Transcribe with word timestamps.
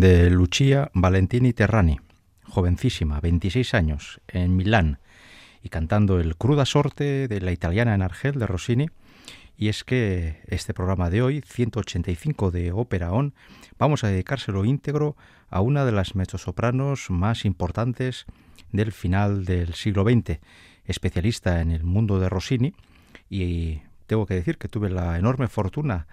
de 0.00 0.30
Lucia 0.30 0.90
Valentini 0.94 1.52
Terrani, 1.52 2.00
jovencísima, 2.44 3.20
26 3.20 3.74
años, 3.74 4.20
en 4.28 4.56
Milán, 4.56 4.98
y 5.62 5.68
cantando 5.68 6.18
el 6.18 6.36
Cruda 6.36 6.64
Sorte 6.64 7.28
de 7.28 7.40
la 7.42 7.52
italiana 7.52 7.94
en 7.94 8.00
Argel 8.00 8.38
de 8.38 8.46
Rossini. 8.46 8.88
Y 9.58 9.68
es 9.68 9.84
que 9.84 10.40
este 10.46 10.72
programa 10.72 11.10
de 11.10 11.20
hoy, 11.20 11.42
185 11.46 12.50
de 12.50 12.72
Ópera 12.72 13.12
On, 13.12 13.34
vamos 13.78 14.02
a 14.02 14.08
dedicárselo 14.08 14.64
íntegro 14.64 15.16
a 15.50 15.60
una 15.60 15.84
de 15.84 15.92
las 15.92 16.14
mezzosopranos 16.14 17.10
más 17.10 17.44
importantes 17.44 18.24
del 18.72 18.92
final 18.92 19.44
del 19.44 19.74
siglo 19.74 20.04
XX, 20.04 20.40
especialista 20.86 21.60
en 21.60 21.72
el 21.72 21.84
mundo 21.84 22.18
de 22.18 22.30
Rossini, 22.30 22.74
y 23.28 23.82
tengo 24.06 24.24
que 24.24 24.34
decir 24.34 24.56
que 24.56 24.68
tuve 24.68 24.88
la 24.88 25.18
enorme 25.18 25.48
fortuna 25.48 26.06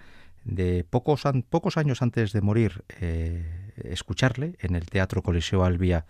de 0.44 0.84
pocos, 0.84 1.22
pocos 1.48 1.78
años 1.78 2.02
antes 2.02 2.32
de 2.32 2.40
morir 2.42 2.84
eh, 3.00 3.67
escucharle 3.84 4.56
en 4.60 4.74
el 4.74 4.86
Teatro 4.86 5.22
Coliseo 5.22 5.64
Albia 5.64 6.06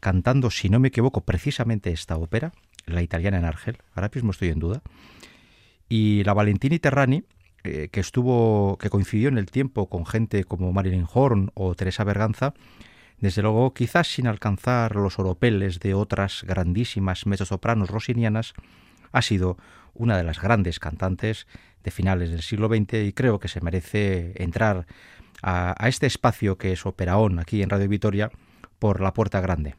cantando, 0.00 0.50
si 0.50 0.68
no 0.68 0.78
me 0.78 0.88
equivoco, 0.88 1.22
precisamente 1.22 1.90
esta 1.90 2.16
ópera, 2.16 2.52
la 2.86 3.02
italiana 3.02 3.38
en 3.38 3.44
Argel, 3.44 3.78
ahora 3.94 4.10
mismo 4.14 4.30
estoy 4.30 4.48
en 4.48 4.58
duda, 4.58 4.82
y 5.88 6.22
la 6.24 6.34
Valentini 6.34 6.78
Terrani, 6.78 7.24
eh, 7.64 7.88
que 7.90 8.00
estuvo, 8.00 8.78
que 8.78 8.90
coincidió 8.90 9.28
en 9.28 9.38
el 9.38 9.50
tiempo 9.50 9.88
con 9.88 10.06
gente 10.06 10.44
como 10.44 10.72
Marilyn 10.72 11.06
Horn 11.12 11.50
o 11.54 11.74
Teresa 11.74 12.04
Berganza, 12.04 12.54
desde 13.18 13.42
luego 13.42 13.72
quizás 13.72 14.08
sin 14.08 14.26
alcanzar 14.26 14.94
los 14.94 15.18
oropeles 15.18 15.80
de 15.80 15.94
otras 15.94 16.44
grandísimas 16.46 17.26
mezzosopranos 17.26 17.90
rosinianas, 17.90 18.54
ha 19.12 19.22
sido 19.22 19.56
una 19.94 20.16
de 20.16 20.24
las 20.24 20.40
grandes 20.40 20.78
cantantes 20.78 21.46
de 21.82 21.90
finales 21.90 22.30
del 22.30 22.42
siglo 22.42 22.68
XX 22.68 22.94
y 23.06 23.12
creo 23.12 23.38
que 23.38 23.48
se 23.48 23.60
merece 23.60 24.32
entrar 24.36 24.86
a, 25.42 25.74
este 25.88 26.06
espacio 26.06 26.58
que 26.58 26.72
es 26.72 26.84
Operaón 26.86 27.38
aquí 27.38 27.62
en 27.62 27.70
Radio 27.70 27.88
Vitoria 27.88 28.30
por 28.78 29.00
la 29.00 29.12
puerta 29.12 29.40
grande. 29.40 29.74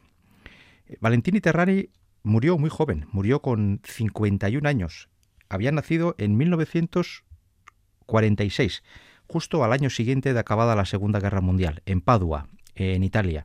Valentini 1.00 1.40
Terrani 1.40 1.88
murió 2.22 2.58
muy 2.58 2.70
joven, 2.70 3.06
murió 3.12 3.42
con 3.42 3.80
51 3.84 4.68
años. 4.68 5.08
Había 5.48 5.72
nacido 5.72 6.14
en 6.18 6.36
1946, 6.36 8.82
justo 9.26 9.64
al 9.64 9.72
año 9.72 9.90
siguiente 9.90 10.32
de 10.32 10.40
acabada 10.40 10.76
la 10.76 10.84
Segunda 10.84 11.18
Guerra 11.20 11.40
Mundial, 11.40 11.82
en 11.86 12.00
Padua, 12.00 12.48
en 12.74 13.02
Italia. 13.02 13.44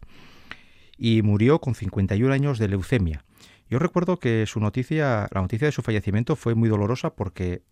Y 0.98 1.22
murió 1.22 1.60
con 1.60 1.76
51 1.76 2.34
años 2.34 2.60
de 2.60 2.68
leucemia. 2.68 3.24
Yo 3.70 3.80
recuerdo 3.80 4.20
que 4.20 4.46
su 4.46 4.60
noticia, 4.60 5.30
la 5.32 5.42
noticia 5.42 5.68
de 5.68 5.72
su 5.72 5.82
fallecimiento 5.82 6.36
fue 6.36 6.56
muy 6.56 6.70
dolorosa 6.70 7.16
porque 7.16 7.64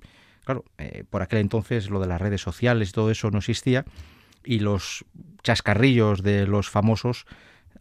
Claro, 0.44 0.66
eh, 0.78 1.04
por 1.10 1.22
aquel 1.22 1.40
entonces 1.40 1.90
lo 1.90 2.00
de 2.00 2.08
las 2.08 2.20
redes 2.20 2.42
sociales 2.42 2.90
y 2.90 2.94
todo 2.94 3.12
eso 3.12 3.30
no 3.30 3.40
existía 3.40 3.86
y 4.44 4.60
los 4.60 5.06
chascarrillos 5.44 6.24
de 6.24 6.48
los 6.48 6.70
famosos 6.70 7.26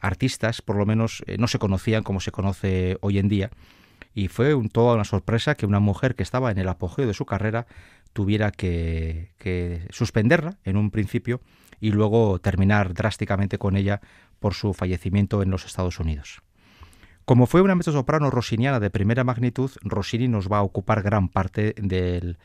artistas, 0.00 0.62
por 0.62 0.76
lo 0.76 0.86
menos, 0.86 1.22
eh, 1.26 1.36
no 1.38 1.46
se 1.46 1.58
conocían 1.58 2.02
como 2.02 2.20
se 2.20 2.32
conoce 2.32 2.96
hoy 3.00 3.18
en 3.18 3.28
día. 3.28 3.50
Y 4.14 4.28
fue 4.28 4.54
un, 4.54 4.68
toda 4.68 4.94
una 4.94 5.04
sorpresa 5.04 5.54
que 5.54 5.66
una 5.66 5.80
mujer 5.80 6.14
que 6.14 6.22
estaba 6.22 6.50
en 6.50 6.58
el 6.58 6.68
apogeo 6.68 7.06
de 7.06 7.14
su 7.14 7.26
carrera 7.26 7.66
tuviera 8.12 8.50
que, 8.50 9.32
que 9.38 9.86
suspenderla 9.90 10.56
en 10.64 10.76
un 10.76 10.90
principio 10.90 11.40
y 11.80 11.92
luego 11.92 12.38
terminar 12.40 12.92
drásticamente 12.92 13.58
con 13.58 13.76
ella 13.76 14.00
por 14.40 14.54
su 14.54 14.74
fallecimiento 14.74 15.42
en 15.42 15.50
los 15.50 15.64
Estados 15.64 16.00
Unidos. 16.00 16.42
Como 17.24 17.46
fue 17.46 17.62
una 17.62 17.76
mezzosoprano 17.76 18.30
rossiniana 18.30 18.80
de 18.80 18.90
primera 18.90 19.22
magnitud, 19.22 19.70
Rossini 19.82 20.26
nos 20.26 20.50
va 20.50 20.58
a 20.58 20.62
ocupar 20.62 21.02
gran 21.02 21.28
parte 21.28 21.74
del, 21.78 22.38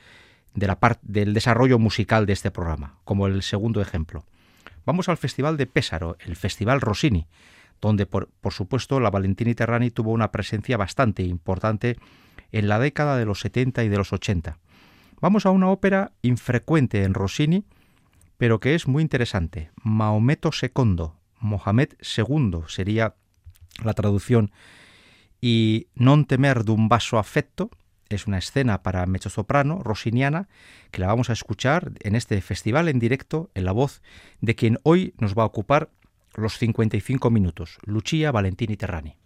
de 0.55 0.67
la 0.67 0.79
del 1.03 1.33
desarrollo 1.33 1.77
musical 1.77 2.25
de 2.25 2.33
este 2.33 2.49
programa, 2.49 2.97
como 3.03 3.27
el 3.27 3.43
segundo 3.43 3.81
ejemplo. 3.81 4.25
Vamos 4.85 5.09
al 5.09 5.17
Festival 5.17 5.57
de 5.57 5.67
Pésaro, 5.67 6.17
el 6.19 6.35
Festival 6.35 6.81
Rossini, 6.81 7.27
donde 7.81 8.05
por, 8.05 8.29
por, 8.41 8.53
supuesto 8.53 8.99
la 8.99 9.09
Valentini 9.09 9.53
Terrani 9.53 9.91
tuvo 9.91 10.11
una 10.11 10.31
presencia 10.31 10.77
bastante 10.77 11.23
importante 11.23 11.97
en 12.51 12.67
la 12.67 12.79
década 12.79 13.17
de 13.17 13.25
los 13.25 13.41
70 13.41 13.83
y 13.83 13.89
de 13.89 13.97
los 13.97 14.13
80. 14.13 14.57
Vamos 15.21 15.45
a 15.45 15.51
una 15.51 15.69
ópera 15.69 16.13
infrecuente 16.21 17.03
en 17.03 17.13
Rossini, 17.13 17.65
pero 18.37 18.59
que 18.59 18.75
es 18.75 18.87
muy 18.87 19.01
interesante. 19.01 19.71
Maometo 19.83 20.51
II, 20.61 21.11
Mohamed 21.39 21.89
II 22.17 22.61
sería 22.67 23.15
la 23.83 23.93
traducción, 23.93 24.51
y 25.41 25.87
Non 25.93 26.25
temer 26.25 26.65
d'un 26.65 26.89
vaso 26.89 27.21
afecto, 27.21 27.69
es 28.09 28.27
una 28.27 28.37
escena 28.37 28.83
para 28.83 29.05
mezzosoprano 29.05 29.81
rossiniana 29.83 30.47
que 30.91 31.01
la 31.01 31.07
vamos 31.07 31.29
a 31.29 31.33
escuchar 31.33 31.91
en 32.01 32.15
este 32.15 32.39
festival 32.41 32.87
en 32.87 32.99
directo 32.99 33.49
en 33.55 33.65
la 33.65 33.71
voz 33.71 34.01
de 34.41 34.55
quien 34.55 34.79
hoy 34.83 35.13
nos 35.17 35.35
va 35.35 35.43
a 35.43 35.47
ocupar 35.47 35.89
los 36.35 36.57
55 36.57 37.29
minutos, 37.29 37.77
Lucia 37.85 38.31
Valentini 38.31 38.77
Terrani. 38.77 39.17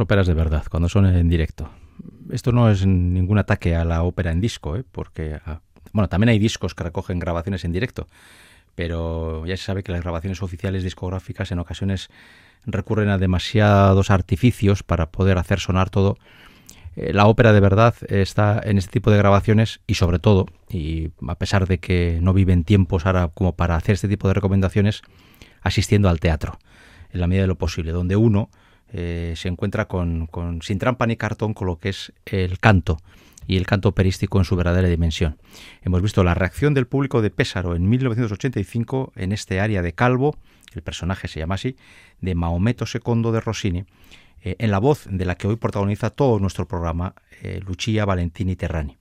Óperas 0.00 0.26
de 0.26 0.34
verdad, 0.34 0.64
cuando 0.70 0.88
son 0.88 1.06
en 1.06 1.28
directo. 1.28 1.70
Esto 2.30 2.52
no 2.52 2.70
es 2.70 2.86
ningún 2.86 3.38
ataque 3.38 3.76
a 3.76 3.84
la 3.84 4.02
ópera 4.02 4.32
en 4.32 4.40
disco, 4.40 4.76
¿eh? 4.76 4.84
porque 4.90 5.38
ah, 5.46 5.60
bueno, 5.92 6.08
también 6.08 6.30
hay 6.30 6.38
discos 6.38 6.74
que 6.74 6.84
recogen 6.84 7.18
grabaciones 7.18 7.64
en 7.64 7.72
directo, 7.72 8.08
pero 8.74 9.46
ya 9.46 9.56
se 9.56 9.64
sabe 9.64 9.82
que 9.82 9.92
las 9.92 10.02
grabaciones 10.02 10.42
oficiales 10.42 10.82
discográficas 10.82 11.52
en 11.52 11.58
ocasiones 11.58 12.08
recurren 12.66 13.08
a 13.08 13.18
demasiados 13.18 14.10
artificios 14.10 14.82
para 14.82 15.10
poder 15.10 15.38
hacer 15.38 15.60
sonar 15.60 15.90
todo. 15.90 16.16
Eh, 16.96 17.12
la 17.12 17.26
ópera 17.26 17.52
de 17.52 17.60
verdad 17.60 17.94
está 18.08 18.60
en 18.64 18.78
este 18.78 18.90
tipo 18.90 19.10
de 19.10 19.18
grabaciones 19.18 19.80
y 19.86 19.94
sobre 19.94 20.18
todo, 20.18 20.46
y 20.68 21.10
a 21.26 21.34
pesar 21.36 21.66
de 21.66 21.78
que 21.78 22.18
no 22.22 22.32
viven 22.32 22.64
tiempos 22.64 23.06
ahora 23.06 23.28
como 23.28 23.54
para 23.54 23.76
hacer 23.76 23.94
este 23.94 24.08
tipo 24.08 24.28
de 24.28 24.34
recomendaciones, 24.34 25.02
asistiendo 25.62 26.08
al 26.08 26.20
teatro, 26.20 26.58
en 27.12 27.20
la 27.20 27.26
medida 27.26 27.42
de 27.42 27.48
lo 27.48 27.58
posible, 27.58 27.92
donde 27.92 28.16
uno 28.16 28.50
eh, 28.96 29.34
se 29.36 29.48
encuentra 29.48 29.86
con, 29.86 30.28
sin 30.62 30.78
trampa 30.78 31.04
ni 31.08 31.16
cartón 31.16 31.52
con 31.52 31.66
lo 31.66 31.80
que 31.80 31.88
es 31.88 32.12
el 32.26 32.60
canto 32.60 32.98
y 33.44 33.56
el 33.56 33.66
canto 33.66 33.88
operístico 33.88 34.38
en 34.38 34.44
su 34.44 34.54
verdadera 34.54 34.88
dimensión. 34.88 35.36
Hemos 35.82 36.00
visto 36.00 36.22
la 36.22 36.34
reacción 36.34 36.74
del 36.74 36.86
público 36.86 37.20
de 37.20 37.30
Pésaro 37.30 37.74
en 37.74 37.88
1985 37.88 39.12
en 39.16 39.32
este 39.32 39.58
área 39.58 39.82
de 39.82 39.94
Calvo, 39.94 40.36
el 40.74 40.82
personaje 40.82 41.26
se 41.26 41.40
llama 41.40 41.56
así, 41.56 41.76
de 42.20 42.36
Maometo 42.36 42.84
II 42.86 43.32
de 43.32 43.40
Rossini, 43.40 43.84
eh, 44.44 44.54
en 44.60 44.70
la 44.70 44.78
voz 44.78 45.08
de 45.10 45.24
la 45.24 45.34
que 45.34 45.48
hoy 45.48 45.56
protagoniza 45.56 46.10
todo 46.10 46.38
nuestro 46.38 46.68
programa, 46.68 47.16
eh, 47.42 47.60
Lucia 47.66 48.04
Valentini 48.04 48.54
Terrani. 48.54 48.96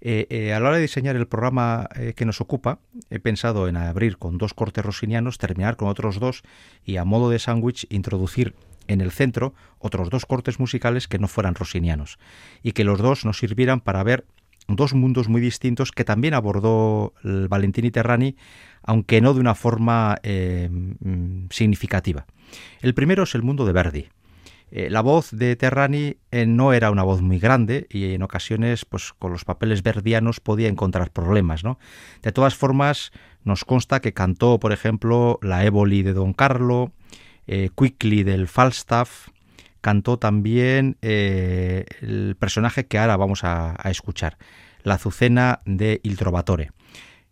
a 0.00 0.60
la 0.60 0.68
hora 0.68 0.76
de 0.76 0.82
diseñar 0.82 1.16
el 1.16 1.26
programa 1.26 1.88
que 2.14 2.24
nos 2.24 2.40
ocupa, 2.40 2.78
he 3.10 3.18
pensado 3.18 3.66
en 3.66 3.76
abrir 3.76 4.16
con 4.16 4.38
dos 4.38 4.54
cortes 4.54 4.84
rossinianos, 4.84 5.38
terminar 5.38 5.76
con 5.76 5.88
otros 5.88 6.20
dos 6.20 6.44
y 6.84 6.98
a 6.98 7.04
modo 7.04 7.30
de 7.30 7.40
sándwich 7.40 7.84
introducir 7.90 8.54
en 8.88 9.00
el 9.00 9.12
centro 9.12 9.54
otros 9.78 10.10
dos 10.10 10.26
cortes 10.26 10.58
musicales 10.58 11.06
que 11.06 11.18
no 11.18 11.28
fueran 11.28 11.54
rossinianos 11.54 12.18
y 12.62 12.72
que 12.72 12.84
los 12.84 12.98
dos 12.98 13.24
nos 13.24 13.38
sirvieran 13.38 13.80
para 13.80 14.02
ver 14.02 14.26
dos 14.66 14.94
mundos 14.94 15.28
muy 15.28 15.40
distintos 15.40 15.92
que 15.92 16.04
también 16.04 16.34
abordó 16.34 17.14
Valentini 17.22 17.90
Terrani, 17.90 18.36
aunque 18.82 19.20
no 19.20 19.34
de 19.34 19.40
una 19.40 19.54
forma 19.54 20.18
eh, 20.22 20.68
mm, 20.70 21.46
significativa. 21.50 22.26
El 22.80 22.94
primero 22.94 23.22
es 23.22 23.34
el 23.34 23.42
mundo 23.42 23.64
de 23.64 23.72
Verdi. 23.72 24.08
Eh, 24.70 24.90
la 24.90 25.00
voz 25.00 25.30
de 25.30 25.56
Terrani 25.56 26.18
eh, 26.30 26.44
no 26.44 26.74
era 26.74 26.90
una 26.90 27.02
voz 27.02 27.22
muy 27.22 27.38
grande 27.38 27.86
y 27.88 28.12
en 28.12 28.22
ocasiones, 28.22 28.84
pues 28.84 29.14
con 29.18 29.32
los 29.32 29.46
papeles 29.46 29.82
verdianos 29.82 30.40
podía 30.40 30.68
encontrar 30.68 31.10
problemas, 31.10 31.64
¿no? 31.64 31.78
De 32.22 32.32
todas 32.32 32.54
formas, 32.54 33.10
nos 33.44 33.64
consta 33.64 34.00
que 34.00 34.12
cantó, 34.12 34.60
por 34.60 34.72
ejemplo, 34.72 35.38
la 35.40 35.64
Éboli 35.64 36.02
de 36.02 36.12
Don 36.12 36.34
Carlo, 36.34 36.92
eh, 37.48 37.70
Quickly 37.74 38.22
del 38.22 38.46
Falstaff, 38.46 39.28
cantó 39.80 40.18
también 40.18 40.96
eh, 41.02 41.86
el 42.00 42.36
personaje 42.38 42.86
que 42.86 42.98
ahora 42.98 43.16
vamos 43.16 43.42
a, 43.42 43.74
escuchar, 43.86 44.36
la 44.82 44.94
Azucena 44.94 45.62
de 45.64 46.00
Il 46.02 46.16
Trovatore. 46.16 46.72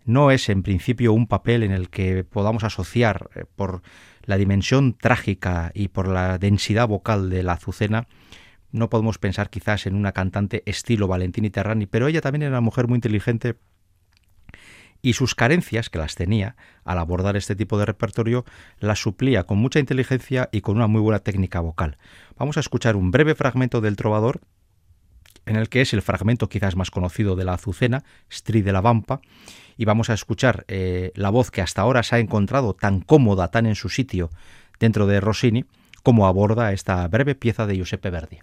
No 0.04 0.30
es 0.30 0.48
en 0.48 0.62
principio 0.62 1.12
un 1.12 1.26
papel 1.26 1.62
en 1.62 1.72
el 1.72 1.90
que 1.90 2.24
podamos 2.24 2.64
asociar 2.64 3.28
eh, 3.34 3.44
por 3.56 3.82
la 4.22 4.36
dimensión 4.36 4.94
trágica 4.94 5.70
y 5.74 5.88
por 5.88 6.08
la 6.08 6.38
densidad 6.38 6.88
vocal 6.88 7.30
de 7.30 7.42
la 7.42 7.52
Azucena, 7.52 8.06
no 8.72 8.90
podemos 8.90 9.18
pensar 9.18 9.50
quizás 9.50 9.86
en 9.86 9.94
una 9.94 10.12
cantante 10.12 10.62
estilo 10.66 11.08
Valentini 11.08 11.50
Terrani, 11.50 11.86
pero 11.86 12.08
ella 12.08 12.20
también 12.20 12.42
era 12.42 12.50
una 12.50 12.60
mujer 12.60 12.88
muy 12.88 12.96
inteligente 12.96 13.56
y 15.02 15.12
sus 15.12 15.34
carencias, 15.34 15.90
que 15.90 15.98
las 15.98 16.14
tenía 16.14 16.56
al 16.84 16.98
abordar 16.98 17.36
este 17.36 17.56
tipo 17.56 17.78
de 17.78 17.86
repertorio, 17.86 18.44
las 18.78 19.00
suplía 19.00 19.44
con 19.44 19.58
mucha 19.58 19.78
inteligencia 19.78 20.48
y 20.52 20.60
con 20.60 20.76
una 20.76 20.86
muy 20.86 21.00
buena 21.00 21.20
técnica 21.20 21.60
vocal. 21.60 21.98
Vamos 22.36 22.56
a 22.56 22.60
escuchar 22.60 22.96
un 22.96 23.10
breve 23.10 23.34
fragmento 23.34 23.80
del 23.80 23.96
trovador, 23.96 24.40
en 25.46 25.56
el 25.56 25.68
que 25.68 25.80
es 25.80 25.92
el 25.94 26.02
fragmento 26.02 26.48
quizás 26.48 26.76
más 26.76 26.90
conocido 26.90 27.36
de 27.36 27.44
la 27.44 27.54
Azucena, 27.54 28.04
Stri 28.32 28.62
de 28.62 28.72
la 28.72 28.80
Vampa, 28.80 29.20
y 29.76 29.84
vamos 29.84 30.10
a 30.10 30.14
escuchar 30.14 30.64
eh, 30.68 31.12
la 31.14 31.30
voz 31.30 31.50
que 31.50 31.62
hasta 31.62 31.82
ahora 31.82 32.02
se 32.02 32.16
ha 32.16 32.18
encontrado 32.18 32.74
tan 32.74 33.00
cómoda, 33.00 33.48
tan 33.48 33.66
en 33.66 33.74
su 33.74 33.88
sitio 33.88 34.30
dentro 34.80 35.06
de 35.06 35.20
Rossini, 35.20 35.64
como 36.02 36.26
aborda 36.26 36.72
esta 36.72 37.06
breve 37.08 37.34
pieza 37.34 37.66
de 37.66 37.76
Giuseppe 37.76 38.10
Verdi. 38.10 38.38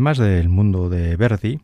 Además 0.00 0.16
del 0.16 0.48
mundo 0.48 0.88
de 0.88 1.14
Verdi, 1.16 1.60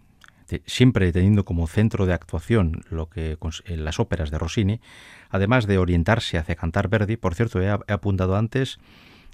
siempre 0.67 1.11
teniendo 1.11 1.47
como 1.47 1.67
centro 1.67 2.05
de 2.05 2.13
actuación 2.13 2.83
lo 2.91 3.09
que 3.09 3.39
las 3.67 3.99
óperas 3.99 4.31
de 4.31 4.37
Rossini, 4.37 4.83
además 5.31 5.67
de 5.67 5.79
orientarse 5.79 6.37
hacia 6.37 6.55
cantar 6.55 6.89
Verdi, 6.91 7.17
por 7.17 7.35
cierto, 7.35 7.63
he, 7.63 7.71
apuntado 7.71 8.37
antes 8.37 8.79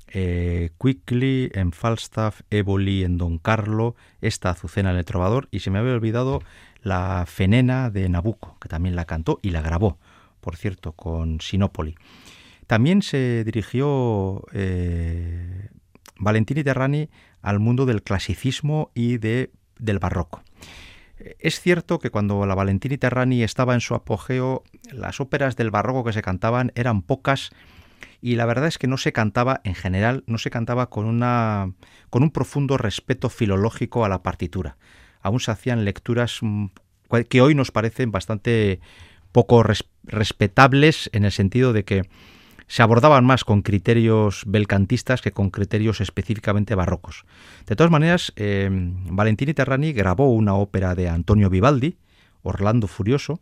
eh, 0.06 0.70
Quickly 0.80 1.50
en 1.52 1.72
Falstaff, 1.72 2.42
Éboli 2.48 3.02
en 3.02 3.18
Don 3.18 3.38
Carlo, 3.38 3.96
esta 4.20 4.50
Azucena 4.50 4.92
en 4.92 4.98
el 4.98 5.04
Trovador, 5.04 5.48
y 5.50 5.58
se 5.58 5.72
me 5.72 5.80
había 5.80 5.94
olvidado 5.94 6.40
la 6.80 7.24
Fenena 7.26 7.90
de 7.90 8.08
Nabucco, 8.08 8.56
que 8.60 8.68
también 8.68 8.94
la 8.94 9.04
cantó 9.04 9.40
y 9.42 9.50
la 9.50 9.62
grabó, 9.62 9.98
por 10.40 10.54
cierto, 10.54 10.92
con 10.92 11.40
Sinopoli. 11.40 11.96
También 12.68 13.02
se 13.02 13.42
dirigió 13.42 14.44
eh, 14.52 15.70
Valentini 16.22 16.62
Terrani 16.62 17.10
al 17.42 17.58
mundo 17.58 17.84
del 17.84 18.02
clasicismo 18.02 18.90
y 18.94 19.18
de, 19.18 19.50
del 19.78 19.98
barroco. 19.98 20.42
Es 21.38 21.60
cierto 21.60 21.98
que 21.98 22.10
cuando 22.10 22.46
la 22.46 22.54
Valentini 22.54 22.96
Terrani 22.96 23.42
estaba 23.42 23.74
en 23.74 23.80
su 23.80 23.94
apogeo, 23.94 24.62
las 24.90 25.20
óperas 25.20 25.56
del 25.56 25.70
barroco 25.70 26.04
que 26.04 26.12
se 26.12 26.22
cantaban 26.22 26.72
eran 26.74 27.02
pocas 27.02 27.50
y 28.20 28.36
la 28.36 28.46
verdad 28.46 28.68
es 28.68 28.78
que 28.78 28.86
no 28.86 28.96
se 28.98 29.12
cantaba 29.12 29.60
en 29.64 29.74
general, 29.74 30.22
no 30.26 30.38
se 30.38 30.50
cantaba 30.50 30.90
con 30.90 31.06
una 31.06 31.72
con 32.08 32.22
un 32.22 32.30
profundo 32.30 32.78
respeto 32.78 33.28
filológico 33.28 34.04
a 34.04 34.08
la 34.08 34.22
partitura. 34.22 34.76
Aún 35.20 35.40
se 35.40 35.50
hacían 35.50 35.84
lecturas 35.84 36.38
mm, 36.40 36.66
que 37.28 37.40
hoy 37.40 37.54
nos 37.54 37.72
parecen 37.72 38.12
bastante 38.12 38.80
poco 39.32 39.64
respetables 40.04 41.10
en 41.12 41.24
el 41.24 41.32
sentido 41.32 41.72
de 41.72 41.84
que 41.84 42.02
se 42.72 42.82
abordaban 42.82 43.26
más 43.26 43.44
con 43.44 43.60
criterios 43.60 44.44
belcantistas 44.46 45.20
que 45.20 45.30
con 45.30 45.50
criterios 45.50 46.00
específicamente 46.00 46.74
barrocos. 46.74 47.26
De 47.66 47.76
todas 47.76 47.90
maneras, 47.90 48.32
eh, 48.36 48.70
Valentini 48.72 49.52
Terrani 49.52 49.92
grabó 49.92 50.32
una 50.32 50.54
ópera 50.54 50.94
de 50.94 51.10
Antonio 51.10 51.50
Vivaldi, 51.50 51.98
Orlando 52.42 52.86
Furioso. 52.86 53.40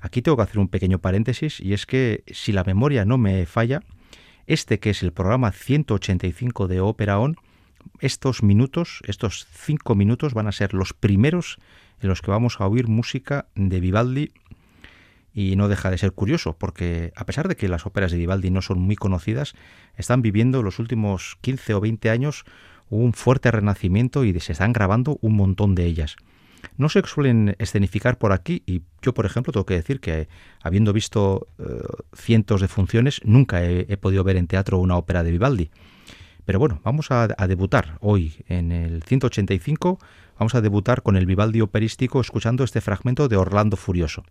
Aquí 0.00 0.22
tengo 0.22 0.38
que 0.38 0.44
hacer 0.44 0.60
un 0.60 0.68
pequeño 0.68 0.98
paréntesis 0.98 1.60
y 1.60 1.74
es 1.74 1.84
que 1.84 2.24
si 2.28 2.52
la 2.52 2.64
memoria 2.64 3.04
no 3.04 3.18
me 3.18 3.44
falla, 3.44 3.82
este 4.46 4.80
que 4.80 4.88
es 4.88 5.02
el 5.02 5.12
programa 5.12 5.52
185 5.52 6.66
de 6.66 6.80
Ópera 6.80 7.18
On, 7.18 7.36
estos 8.00 8.42
minutos, 8.42 9.02
estos 9.06 9.46
cinco 9.52 9.94
minutos 9.94 10.32
van 10.32 10.46
a 10.46 10.52
ser 10.52 10.72
los 10.72 10.94
primeros 10.94 11.58
en 12.00 12.08
los 12.08 12.22
que 12.22 12.30
vamos 12.30 12.62
a 12.62 12.66
oír 12.66 12.88
música 12.88 13.44
de 13.54 13.80
Vivaldi 13.80 14.30
y 15.34 15.56
no 15.56 15.68
deja 15.68 15.90
de 15.90 15.98
ser 15.98 16.12
curioso, 16.12 16.56
porque 16.56 17.12
a 17.16 17.26
pesar 17.26 17.48
de 17.48 17.56
que 17.56 17.68
las 17.68 17.86
óperas 17.86 18.12
de 18.12 18.18
Vivaldi 18.18 18.50
no 18.50 18.62
son 18.62 18.80
muy 18.80 18.94
conocidas, 18.94 19.54
están 19.96 20.22
viviendo 20.22 20.62
los 20.62 20.78
últimos 20.78 21.36
15 21.40 21.74
o 21.74 21.80
20 21.80 22.08
años 22.08 22.44
un 22.88 23.12
fuerte 23.12 23.50
renacimiento 23.50 24.24
y 24.24 24.38
se 24.38 24.52
están 24.52 24.72
grabando 24.72 25.18
un 25.20 25.34
montón 25.34 25.74
de 25.74 25.86
ellas. 25.86 26.16
No 26.76 26.88
se 26.88 27.02
suelen 27.02 27.56
escenificar 27.58 28.16
por 28.16 28.32
aquí 28.32 28.62
y 28.64 28.82
yo, 29.02 29.12
por 29.12 29.26
ejemplo, 29.26 29.52
tengo 29.52 29.66
que 29.66 29.74
decir 29.74 30.00
que 30.00 30.28
habiendo 30.62 30.92
visto 30.92 31.48
eh, 31.58 31.64
cientos 32.14 32.60
de 32.60 32.68
funciones, 32.68 33.20
nunca 33.24 33.64
he, 33.64 33.96
podido 33.96 34.24
ver 34.24 34.36
en 34.36 34.46
teatro 34.46 34.78
una 34.78 34.96
ópera 34.96 35.22
de 35.22 35.32
Vivaldi. 35.32 35.70
Pero 36.44 36.58
bueno, 36.58 36.80
vamos 36.84 37.10
a, 37.10 37.28
a, 37.36 37.46
debutar 37.48 37.98
hoy 38.00 38.34
en 38.48 38.70
el 38.70 39.02
185, 39.02 39.98
vamos 40.38 40.54
a 40.54 40.60
debutar 40.60 41.02
con 41.02 41.16
el 41.16 41.26
Vivaldi 41.26 41.60
operístico 41.60 42.20
escuchando 42.20 42.64
este 42.64 42.80
fragmento 42.80 43.28
de 43.28 43.36
Orlando 43.36 43.76
Furioso. 43.76 44.24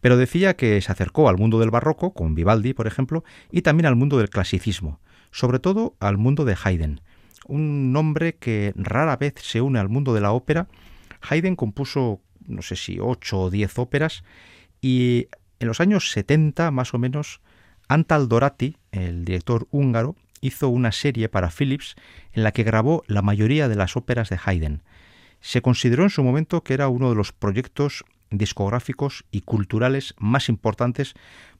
Pero 0.00 0.16
decía 0.16 0.56
que 0.56 0.80
se 0.80 0.92
acercó 0.92 1.28
al 1.28 1.38
mundo 1.38 1.58
del 1.58 1.70
barroco, 1.70 2.12
con 2.12 2.34
Vivaldi, 2.34 2.74
por 2.74 2.86
ejemplo, 2.86 3.24
y 3.50 3.62
también 3.62 3.86
al 3.86 3.96
mundo 3.96 4.18
del 4.18 4.30
clasicismo, 4.30 5.00
sobre 5.30 5.58
todo 5.58 5.96
al 6.00 6.18
mundo 6.18 6.44
de 6.44 6.56
Haydn, 6.62 7.00
un 7.46 7.92
nombre 7.92 8.36
que 8.36 8.72
rara 8.76 9.16
vez 9.16 9.34
se 9.38 9.60
une 9.60 9.78
al 9.78 9.88
mundo 9.88 10.14
de 10.14 10.20
la 10.20 10.32
ópera. 10.32 10.68
Haydn 11.28 11.56
compuso, 11.56 12.20
no 12.46 12.62
sé 12.62 12.76
si 12.76 12.98
ocho 13.00 13.40
o 13.40 13.50
diez 13.50 13.78
óperas, 13.78 14.22
y 14.80 15.28
en 15.58 15.66
los 15.68 15.80
años 15.80 16.10
70, 16.12 16.70
más 16.70 16.94
o 16.94 16.98
menos, 16.98 17.40
Antal 17.88 18.28
Dorati, 18.28 18.76
el 18.92 19.24
director 19.24 19.66
húngaro, 19.70 20.14
hizo 20.40 20.68
una 20.68 20.92
serie 20.92 21.28
para 21.28 21.50
Philips 21.50 21.96
en 22.32 22.44
la 22.44 22.52
que 22.52 22.62
grabó 22.62 23.02
la 23.06 23.22
mayoría 23.22 23.68
de 23.68 23.74
las 23.74 23.96
óperas 23.96 24.28
de 24.28 24.38
Haydn. 24.44 24.82
Se 25.40 25.62
consideró 25.62 26.04
en 26.04 26.10
su 26.10 26.22
momento 26.22 26.62
que 26.62 26.74
era 26.74 26.88
uno 26.88 27.08
de 27.08 27.16
los 27.16 27.32
proyectos 27.32 28.04
discográficos 28.30 29.24
y 29.30 29.42
culturales 29.42 30.14
más 30.18 30.48
importantes 30.48 31.14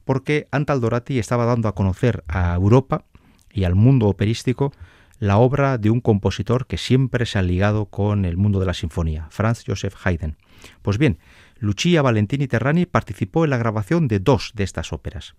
porque 0.05 0.47
Antal 0.51 0.81
Dorati 0.81 1.19
estaba 1.19 1.45
dando 1.45 1.67
a 1.67 1.75
conocer 1.75 2.23
a 2.27 2.53
Europa 2.55 3.05
y 3.51 3.63
al 3.63 3.75
mundo 3.75 4.07
operístico 4.07 4.71
la 5.19 5.37
obra 5.37 5.77
de 5.77 5.89
un 5.89 5.99
compositor 5.99 6.65
que 6.65 6.77
siempre 6.77 7.25
se 7.25 7.37
ha 7.37 7.41
ligado 7.41 7.85
con 7.85 8.25
el 8.25 8.37
mundo 8.37 8.59
de 8.59 8.65
la 8.65 8.73
sinfonía, 8.73 9.27
Franz 9.31 9.63
Joseph 9.67 9.95
Haydn. 10.03 10.37
Pues 10.81 10.97
bien, 10.97 11.19
Lucia 11.57 12.01
Valentini 12.01 12.47
Terrani 12.47 12.85
participó 12.85 13.43
en 13.43 13.49
la 13.49 13.57
grabación 13.57 14.07
de 14.07 14.19
dos 14.19 14.51
de 14.55 14.63
estas 14.63 14.93
óperas. 14.93 15.35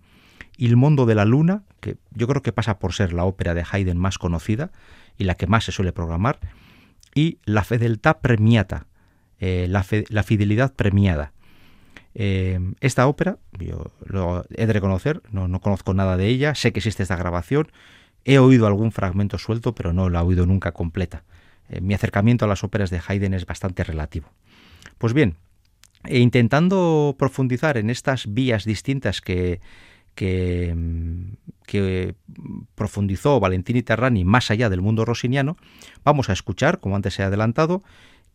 Il 0.56 0.76
Mondo 0.76 1.06
de 1.06 1.14
la 1.14 1.24
Luna, 1.24 1.62
que 1.80 1.96
yo 2.10 2.26
creo 2.26 2.42
que 2.42 2.52
pasa 2.52 2.78
por 2.78 2.92
ser 2.92 3.14
la 3.14 3.24
ópera 3.24 3.54
de 3.54 3.64
Haydn 3.70 3.96
más 3.96 4.18
conocida 4.18 4.70
y 5.16 5.24
la 5.24 5.34
que 5.34 5.46
más 5.46 5.64
se 5.64 5.72
suele 5.72 5.92
programar, 5.92 6.40
y 7.14 7.38
La 7.44 7.64
Fedeltà 7.64 8.20
Premiata, 8.20 8.86
eh, 9.40 9.66
la, 9.68 10.22
fidelidad 10.22 10.74
premiada. 10.74 11.32
Eh, 12.14 12.60
esta 12.80 13.06
ópera, 13.06 13.38
yo 13.58 13.90
lo 14.04 14.44
he 14.54 14.66
de 14.66 14.72
reconocer, 14.72 15.22
no, 15.30 15.48
no, 15.48 15.60
conozco 15.60 15.94
nada 15.94 16.16
de 16.16 16.26
ella, 16.26 16.54
sé 16.54 16.72
que 16.72 16.80
existe 16.80 17.02
esta 17.02 17.16
grabación, 17.16 17.68
he 18.24 18.38
oído 18.38 18.66
algún 18.66 18.92
fragmento 18.92 19.38
suelto, 19.38 19.74
pero 19.74 19.92
no 19.92 20.10
la 20.10 20.20
he 20.20 20.24
oído 20.24 20.44
nunca 20.44 20.72
completa. 20.72 21.24
Eh, 21.70 21.80
mi 21.80 21.94
acercamiento 21.94 22.44
a 22.44 22.48
las 22.48 22.64
óperas 22.64 22.90
de 22.90 23.00
Haydn 23.06 23.34
es 23.34 23.46
bastante 23.46 23.82
relativo. 23.82 24.28
Pues 24.98 25.14
bien, 25.14 25.36
e 26.04 26.18
intentando 26.18 27.16
profundizar 27.18 27.78
en 27.78 27.88
estas 27.88 28.32
vías 28.32 28.64
distintas 28.64 29.20
que, 29.20 29.60
que, 30.14 30.74
que, 31.66 32.14
profundizó 32.74 33.40
Valentini 33.40 33.82
Terrani 33.82 34.24
más 34.24 34.50
allá 34.50 34.68
del 34.68 34.82
mundo 34.82 35.04
rossiniano, 35.04 35.56
vamos 36.04 36.28
a 36.28 36.34
escuchar, 36.34 36.80
como 36.80 36.96
antes 36.96 37.18
he 37.18 37.22
adelantado, 37.22 37.82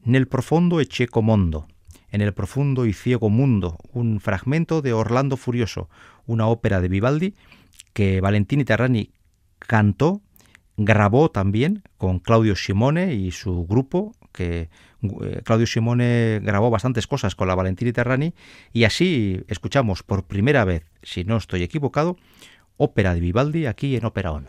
Nel 0.06 0.28
profondo 0.28 0.80
e 0.80 0.86
cieco 0.86 1.24
mondo, 1.24 1.66
en 2.12 2.22
el 2.22 2.32
profundo 2.32 2.86
y 2.86 2.94
ciego 2.94 3.30
mundo, 3.30 3.80
un 3.92 4.20
fragmento 4.20 4.84
de 4.84 4.94
Orlando 4.94 5.36
Furioso, 5.36 5.90
una 6.28 6.46
ópera 6.46 6.80
de 6.80 6.90
Vivaldi 6.90 7.34
que 7.94 8.22
Valentini 8.22 8.64
Terrani 8.64 9.10
cantó, 9.58 10.22
grabó 10.78 11.32
también 11.32 11.82
con 11.98 12.20
Claudio 12.20 12.56
Simone 12.56 13.16
y 13.16 13.32
su 13.32 13.66
grupo, 13.66 14.14
que 14.32 14.70
eh, 15.02 15.42
Claudio 15.44 15.66
Simone 15.66 16.40
grabó 16.44 16.70
bastantes 16.70 17.08
cosas 17.08 17.34
con 17.34 17.48
la 17.48 17.56
Valentini 17.56 17.92
Terrani, 17.92 18.36
y 18.74 18.84
así 18.84 19.42
escuchamos 19.48 20.04
por 20.04 20.26
primera 20.26 20.66
vez, 20.66 20.84
si 21.02 21.24
no 21.24 21.36
estoy 21.38 21.64
equivocado, 21.64 22.16
ópera 22.78 23.16
de 23.16 23.22
Vivaldi 23.22 23.66
aquí 23.66 23.96
en 23.96 24.06
Ópera. 24.06 24.40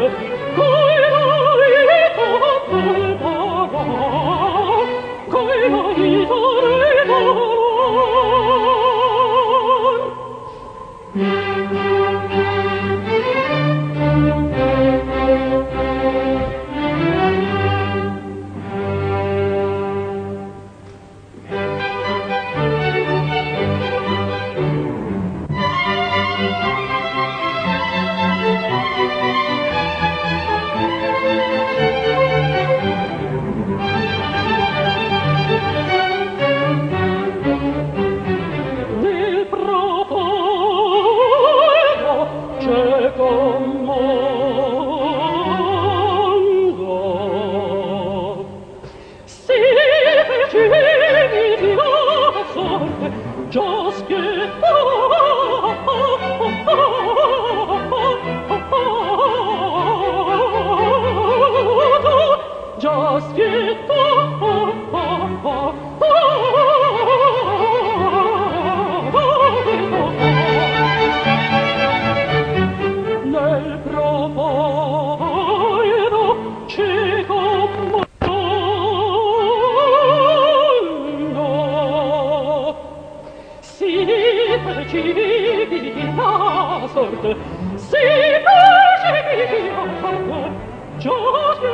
Oh, 0.00 0.27
Si 83.78 83.86
percepi 84.64 85.94
la 86.16 86.88
sorte, 86.92 87.36
si 87.76 88.02
percepi 88.42 89.68
la 89.68 89.84
sorte, 90.00 90.50
già 90.96 91.14
si 91.60 91.70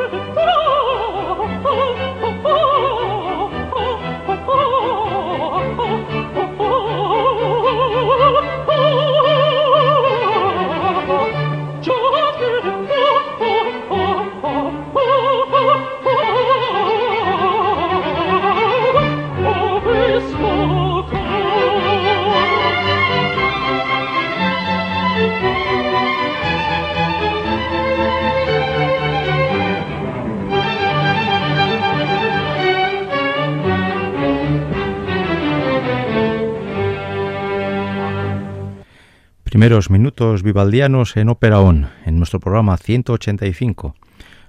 primeros 39.55 39.89
minutos 39.89 40.43
vivaldianos 40.43 41.17
en 41.17 41.29
Ópera 41.29 41.61
On, 41.61 41.89
en 42.05 42.19
nuestro 42.19 42.41
programa 42.41 42.77
185. 42.77 43.95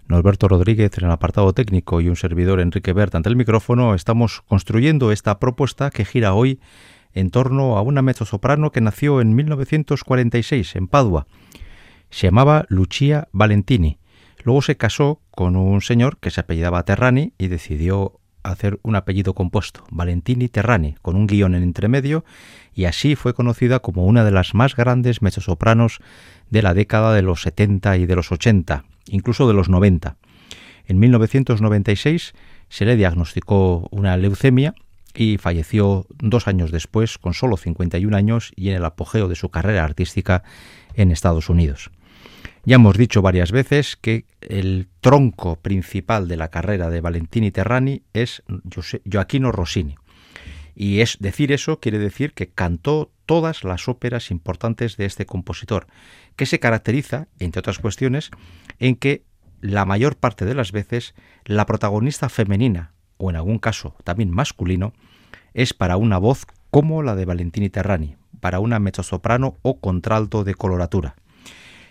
Norberto 0.08 0.48
Rodríguez 0.48 0.98
en 0.98 1.06
el 1.06 1.12
apartado 1.12 1.54
técnico 1.54 2.02
y 2.02 2.10
un 2.10 2.16
servidor 2.16 2.60
Enrique 2.60 2.92
Bert 2.92 3.14
ante 3.14 3.30
el 3.30 3.36
micrófono, 3.36 3.94
estamos 3.94 4.42
construyendo 4.48 5.12
esta 5.12 5.38
propuesta 5.38 5.92
que 5.92 6.06
gira 6.06 6.34
hoy 6.34 6.60
en 7.14 7.30
torno 7.30 7.78
a 7.78 7.84
una 7.84 8.02
mezzosoprano 8.02 8.72
que 8.72 8.82
nació 8.82 9.22
en 9.22 9.36
1946 9.36 10.76
en 10.76 10.88
Padua. 10.88 11.28
Se 12.10 12.26
llamaba 12.26 12.66
Lucia 12.70 13.28
Valentini. 13.32 14.00
Luego 14.44 14.64
se 14.64 14.76
casó 14.76 15.22
con 15.30 15.56
un 15.56 15.82
señor 15.82 16.18
que 16.18 16.32
se 16.32 16.42
apellidaba 16.42 16.82
Terrani 16.82 17.34
y 17.38 17.50
decidió 17.50 18.20
hacer 18.42 18.80
un 18.84 18.96
apellido 18.96 19.34
compuesto, 19.34 19.84
Valentini 19.92 20.50
Terrani, 20.50 20.96
con 21.02 21.16
un 21.16 21.28
guion 21.28 21.56
en 21.56 21.64
entremedio, 21.64 22.26
y 22.76 22.86
así 22.86 23.16
fue 23.16 23.34
conocida 23.34 23.80
como 23.80 24.06
una 24.06 24.26
de 24.26 24.32
las 24.32 24.54
más 24.54 24.76
grandes 24.76 25.22
mezzosopranos 25.22 26.00
de 26.50 26.62
la 26.62 26.74
década 26.74 27.14
de 27.14 27.22
los 27.22 27.42
70 27.42 27.98
y 27.98 28.06
de 28.06 28.16
los 28.16 28.32
80, 28.32 28.84
incluso 29.08 29.48
de 29.48 29.54
los 29.54 29.70
90. 29.70 30.18
En 30.86 31.00
1996 31.00 32.34
se 32.68 32.86
le 32.86 32.98
diagnosticó 32.98 33.88
una 33.92 34.18
leucemia 34.18 34.76
y 35.16 35.38
falleció 35.38 36.06
dos 36.18 36.50
años 36.50 36.72
después, 36.72 37.18
con 37.18 37.34
solo 37.34 37.56
51 37.56 38.16
años 38.16 38.52
y 38.56 38.70
en 38.70 38.76
el 38.76 38.86
apogeo 38.86 39.30
de 39.30 39.36
su 39.36 39.50
carrera 39.50 39.86
artística 39.86 40.44
en 40.96 41.12
Estados 41.12 41.50
Unidos. 41.50 41.92
Ya 42.66 42.76
hemos 42.76 42.98
dicho 42.98 43.22
varias 43.22 43.52
veces 43.52 43.96
que 43.96 44.26
el 44.42 44.90
tronco 45.00 45.56
principal 45.58 46.28
de 46.28 46.36
la 46.36 46.50
carrera 46.50 46.90
de 46.90 47.00
Valentini 47.00 47.52
Terrani 47.52 48.02
es 48.14 48.44
Gioacchino 49.06 49.52
Rossini. 49.52 49.96
Y 50.76 51.00
es 51.00 51.18
decir 51.20 51.52
eso 51.52 51.80
quiere 51.80 52.00
decir 52.00 52.34
que 52.34 52.50
cantó 52.50 53.12
todas 53.26 53.64
las 53.64 53.88
óperas 53.88 54.30
importantes 54.30 54.98
de 54.98 55.06
este 55.06 55.26
compositor, 55.26 55.88
que 56.36 56.46
se 56.46 56.60
caracteriza, 56.60 57.28
entre 57.40 57.60
otras 57.60 57.80
cuestiones, 57.80 58.30
en 58.80 58.96
que 58.96 59.24
la 59.62 59.86
mayor 59.86 60.18
parte 60.18 60.46
de 60.46 60.54
las 60.54 60.72
veces 60.72 61.16
la 61.46 61.66
protagonista 61.66 62.30
femenina, 62.30 62.94
o 63.18 63.30
en 63.30 63.38
algún 63.38 63.58
caso 63.58 63.96
también 64.04 64.30
masculino, 64.30 64.94
es 65.54 65.74
para 65.74 65.98
una 65.98 66.18
voz 66.18 66.46
como 66.70 67.02
la 67.02 67.16
de 67.16 67.26
Valentini 67.26 67.70
Terrani, 67.70 68.18
para 68.42 68.60
una 68.60 68.80
mezzosoprano 68.80 69.58
o 69.62 69.80
contralto 69.80 70.44
de 70.44 70.56
coloratura. 70.56 71.16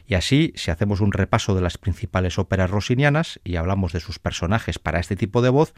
Y 0.06 0.14
así, 0.14 0.52
si 0.54 0.70
hacemos 0.70 1.00
un 1.00 1.12
repaso 1.12 1.54
de 1.54 1.62
las 1.62 1.78
principales 1.78 2.38
óperas 2.38 2.70
rossinianas 2.70 3.40
y 3.42 3.56
hablamos 3.56 3.92
de 3.92 4.00
sus 4.00 4.18
personajes 4.18 4.78
para 4.78 5.00
este 5.00 5.16
tipo 5.16 5.40
de 5.40 5.48
voz, 5.48 5.72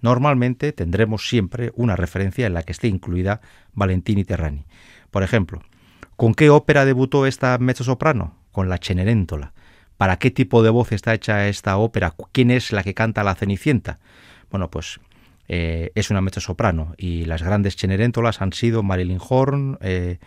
normalmente 0.00 0.72
tendremos 0.72 1.28
siempre 1.28 1.72
una 1.74 1.96
referencia 1.96 2.46
en 2.46 2.54
la 2.54 2.62
que 2.62 2.72
esté 2.72 2.86
incluida 2.86 3.40
Valentini 3.72 4.24
Terrani. 4.24 4.64
Por 5.10 5.24
ejemplo, 5.24 5.62
¿con 6.16 6.34
qué 6.34 6.50
ópera 6.50 6.84
debutó 6.84 7.26
esta 7.26 7.58
mezzosoprano? 7.58 8.36
Con 8.52 8.68
la 8.68 8.78
Cenerentola. 8.78 9.52
¿Para 9.96 10.18
qué 10.18 10.30
tipo 10.30 10.62
de 10.62 10.70
voz 10.70 10.92
está 10.92 11.12
hecha 11.14 11.48
esta 11.48 11.76
ópera? 11.76 12.14
¿Quién 12.30 12.52
es 12.52 12.72
la 12.72 12.84
que 12.84 12.94
canta 12.94 13.24
la 13.24 13.34
Cenicienta? 13.34 13.98
Bueno, 14.50 14.70
pues 14.70 15.00
eh, 15.48 15.90
es 15.94 16.10
una 16.10 16.20
mezzosoprano 16.20 16.94
y 16.96 17.24
las 17.24 17.42
grandes 17.42 17.76
Cenerentolas 17.76 18.40
han 18.40 18.52
sido 18.52 18.82
Marilyn 18.82 19.20
Horn, 19.20 19.78
eh, 19.80 20.18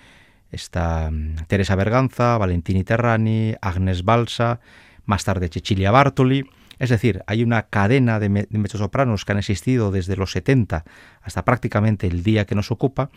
está 0.51 1.09
mm, 1.11 1.45
Teresa 1.47 1.75
Berganza, 1.75 2.37
Valentini 2.37 2.83
Terrani, 2.83 3.55
Agnes 3.61 4.03
Balsa, 4.03 4.59
más 5.05 5.23
tarde 5.23 5.49
Cecilia 5.49 5.91
Bartoli. 5.91 6.45
Es 6.79 6.89
decir, 6.89 7.23
hay 7.25 7.43
una 7.43 7.63
cadena 7.63 8.19
de, 8.19 8.29
mezzosopranos 8.29 9.25
que 9.25 9.31
han 9.31 9.39
existido 9.39 9.91
desde 9.91 10.15
los 10.15 10.31
70 10.31 10.83
hasta 11.21 11.43
prácticamente 11.43 12.07
el 12.07 12.23
día 12.23 12.45
que 12.45 12.55
nos 12.55 12.71
ocupa 12.71 13.09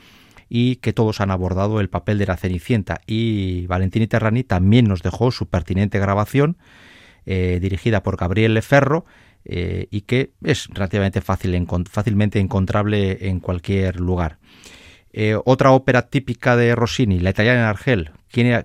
y 0.48 0.76
que 0.76 0.92
todos 0.92 1.20
han 1.20 1.30
abordado 1.30 1.80
el 1.80 1.90
papel 1.90 2.18
de 2.18 2.26
la 2.26 2.36
Cenicienta. 2.36 3.02
Y 3.06 3.66
Valentini 3.66 4.06
Terrani 4.06 4.44
también 4.44 4.86
nos 4.86 5.02
dejó 5.02 5.30
su 5.30 5.46
pertinente 5.46 5.98
grabación 5.98 6.56
eh, 7.26 7.58
dirigida 7.60 8.02
por 8.02 8.16
Gabriel 8.16 8.54
Leferro 8.54 9.04
eh, 9.44 9.88
y 9.90 10.02
que 10.02 10.32
es 10.42 10.68
relativamente 10.68 11.20
fácil, 11.20 11.66
fácilmente 11.90 12.40
encontrable 12.40 13.28
en 13.28 13.40
cualquier 13.40 14.00
lugar. 14.00 14.38
Eh, 15.12 15.36
otra 15.44 15.72
ópera 15.72 16.02
típica 16.02 16.56
de 16.56 16.74
Rossini, 16.74 17.18
La 17.18 17.30
italiana 17.30 17.60
en 17.60 17.66
Argel. 17.66 18.10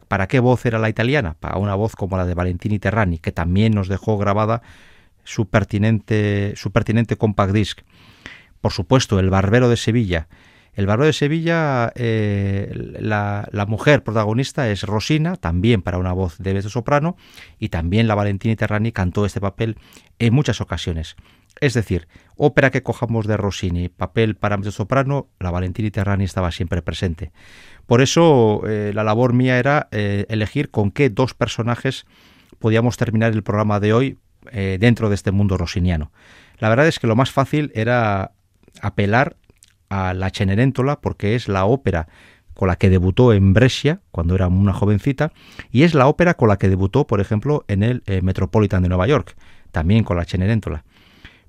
¿Para 0.08 0.27
qué 0.27 0.39
voz 0.39 0.65
era 0.65 0.77
la 0.77 0.89
italiana? 0.89 1.36
Para 1.39 1.58
una 1.58 1.75
voz 1.75 1.95
como 1.95 2.17
la 2.17 2.25
de 2.25 2.36
Valentini 2.36 2.77
Terrani, 2.77 3.17
que 3.17 3.31
también 3.31 3.73
nos 3.73 3.88
dejó 3.88 4.17
grabada 4.17 4.62
su 5.23 5.47
pertinente, 5.47 6.53
su 6.55 6.71
pertinente 6.71 7.17
compact 7.17 7.51
disc. 7.51 7.81
Por 8.62 8.71
supuesto, 8.71 9.19
El 9.19 9.31
Barbero 9.31 9.69
de 9.69 9.77
Sevilla, 9.77 10.27
El 10.75 10.88
Barbero 10.88 11.07
de 11.07 11.13
Sevilla, 11.13 11.93
eh, 11.95 12.69
la, 12.99 13.65
mujer 13.67 14.03
protagonista 14.03 14.69
es 14.69 14.83
Rosina, 14.83 15.38
también 15.38 15.81
para 15.81 15.97
una 15.97 16.11
voz 16.11 16.38
de 16.38 16.53
mezzo 16.53 16.69
soprano, 16.69 17.15
y 17.57 17.69
también 17.69 18.07
la 18.07 18.15
Valentina 18.15 18.55
Terrani 18.57 18.91
cantó 18.91 19.25
este 19.25 19.39
papel 19.39 19.77
en 20.19 20.33
muchas 20.33 20.59
ocasiones. 20.59 21.15
Es 21.61 21.73
decir, 21.73 22.09
ópera 22.35 22.71
que 22.71 22.83
cojamos 22.83 23.25
de 23.25 23.38
Rossini, 23.38 23.88
papel 23.88 24.35
para 24.35 24.57
mezzo 24.57 24.73
soprano, 24.73 25.29
la 25.39 25.49
Valentina 25.49 25.89
Terrani 25.89 26.25
estaba 26.25 26.51
siempre 26.51 26.81
presente. 26.81 27.31
Por 27.85 28.01
eso 28.01 28.61
eh, 28.67 28.91
la 28.93 29.05
labor 29.05 29.31
mía 29.31 29.57
era 29.57 29.88
eh, 29.91 30.25
elegir 30.27 30.71
con 30.71 30.91
qué 30.91 31.09
dos 31.09 31.33
personajes 31.33 32.05
podíamos 32.59 32.97
terminar 32.97 33.31
el 33.31 33.43
programa 33.43 33.79
de 33.79 33.93
hoy 33.93 34.19
dentro 34.79 35.09
de 35.09 35.15
este 35.15 35.31
mundo 35.31 35.57
rossiniano. 35.57 36.11
La 36.59 36.69
verdad 36.69 36.85
es 36.88 36.99
que 36.99 37.07
lo 37.07 37.15
más 37.15 37.31
fácil 37.31 37.71
era 37.73 38.33
apelar 38.79 39.38
a 39.89 40.13
la 40.13 40.30
Cenerentola 40.30 41.00
porque 41.02 41.36
es 41.36 41.48
la 41.48 41.65
ópera 41.65 42.08
con 42.54 42.67
la 42.67 42.78
que 42.78 42.89
debutó 42.89 43.34
en 43.34 43.54
Brescia 43.54 44.02
cuando 44.12 44.34
era 44.36 44.48
una 44.48 44.74
jovencita 44.74 45.34
y 45.71 45.84
es 45.84 45.93
la 45.93 46.08
ópera 46.08 46.36
con 46.36 46.48
la 46.48 46.58
que 46.58 46.69
debutó, 46.69 47.06
por 47.06 47.19
ejemplo, 47.19 47.65
en 47.67 47.84
el 47.84 48.02
eh, 48.06 48.21
Metropolitan 48.21 48.82
de 48.82 48.89
Nueva 48.89 49.08
York, 49.08 49.36
también 49.71 50.04
con 50.04 50.17
la 50.17 50.26
Cenerentola. 50.26 50.84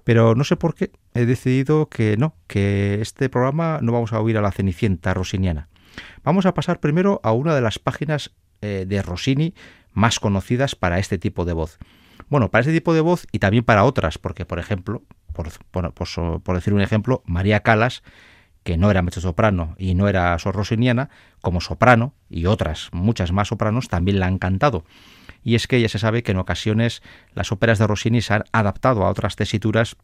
Pero 0.05 0.35
no 0.35 0.45
sé 0.45 0.57
por 0.57 0.75
qué 0.75 0.91
he 1.15 1.27
decidido 1.27 1.89
que 1.89 2.17
no, 2.17 2.35
que 2.47 3.01
este 3.01 3.29
programa 3.29 3.79
no 3.83 3.93
vamos 3.93 4.13
a 4.13 4.21
oír 4.21 4.37
a 4.37 4.43
la 4.43 4.53
Cenicienta 4.53 5.15
rossiniana. 5.15 5.69
Vamos 6.23 6.47
a 6.47 6.55
pasar 6.55 6.81
primero 6.81 7.21
a 7.23 7.33
una 7.33 7.55
de 7.55 7.61
las 7.61 7.79
páginas 7.79 8.33
eh, 8.61 8.85
de 8.87 9.03
Rossini 9.03 9.55
más 9.93 10.21
conocidas 10.21 10.75
para 10.75 10.99
este 10.99 11.19
tipo 11.19 11.45
de 11.45 11.55
voz. 11.55 11.79
Bueno, 12.29 12.51
para 12.51 12.61
este 12.61 12.73
tipo 12.73 12.95
de 12.95 13.01
voz 13.01 13.27
y 13.33 13.39
también 13.39 13.65
para 13.65 13.85
otras, 13.85 14.19
porque 14.19 14.45
por 14.45 14.59
ejemplo, 14.59 15.03
por, 15.37 16.55
decir 16.55 16.75
un 16.75 16.81
ejemplo, 16.81 17.23
María 17.27 17.61
Calas, 17.61 18.03
que 18.63 18.77
no 18.77 18.91
era 18.91 19.05
soprano 19.11 19.77
y 19.79 19.95
no 19.95 20.09
era 20.09 20.39
sorrosiniana, 20.39 21.11
como 21.41 21.61
soprano 21.61 22.15
y 22.29 22.47
otras 22.47 22.89
muchas 22.93 23.33
más 23.33 23.49
sopranos 23.49 23.89
también 23.89 24.19
la 24.19 24.27
han 24.27 24.39
cantado. 24.39 24.85
Y 25.45 25.55
es 25.55 25.69
que 25.69 25.81
ya 25.81 25.89
se 25.89 26.01
sabe 26.01 26.23
que 26.23 26.33
en 26.33 26.39
ocasiones 26.39 27.03
las 27.33 27.53
óperas 27.53 27.79
de 27.79 27.87
Rossini 27.87 28.21
se 28.21 28.35
han 28.35 28.45
adaptado 28.51 29.05
a 29.05 29.11
otras 29.11 29.37
tesituras, 29.37 29.97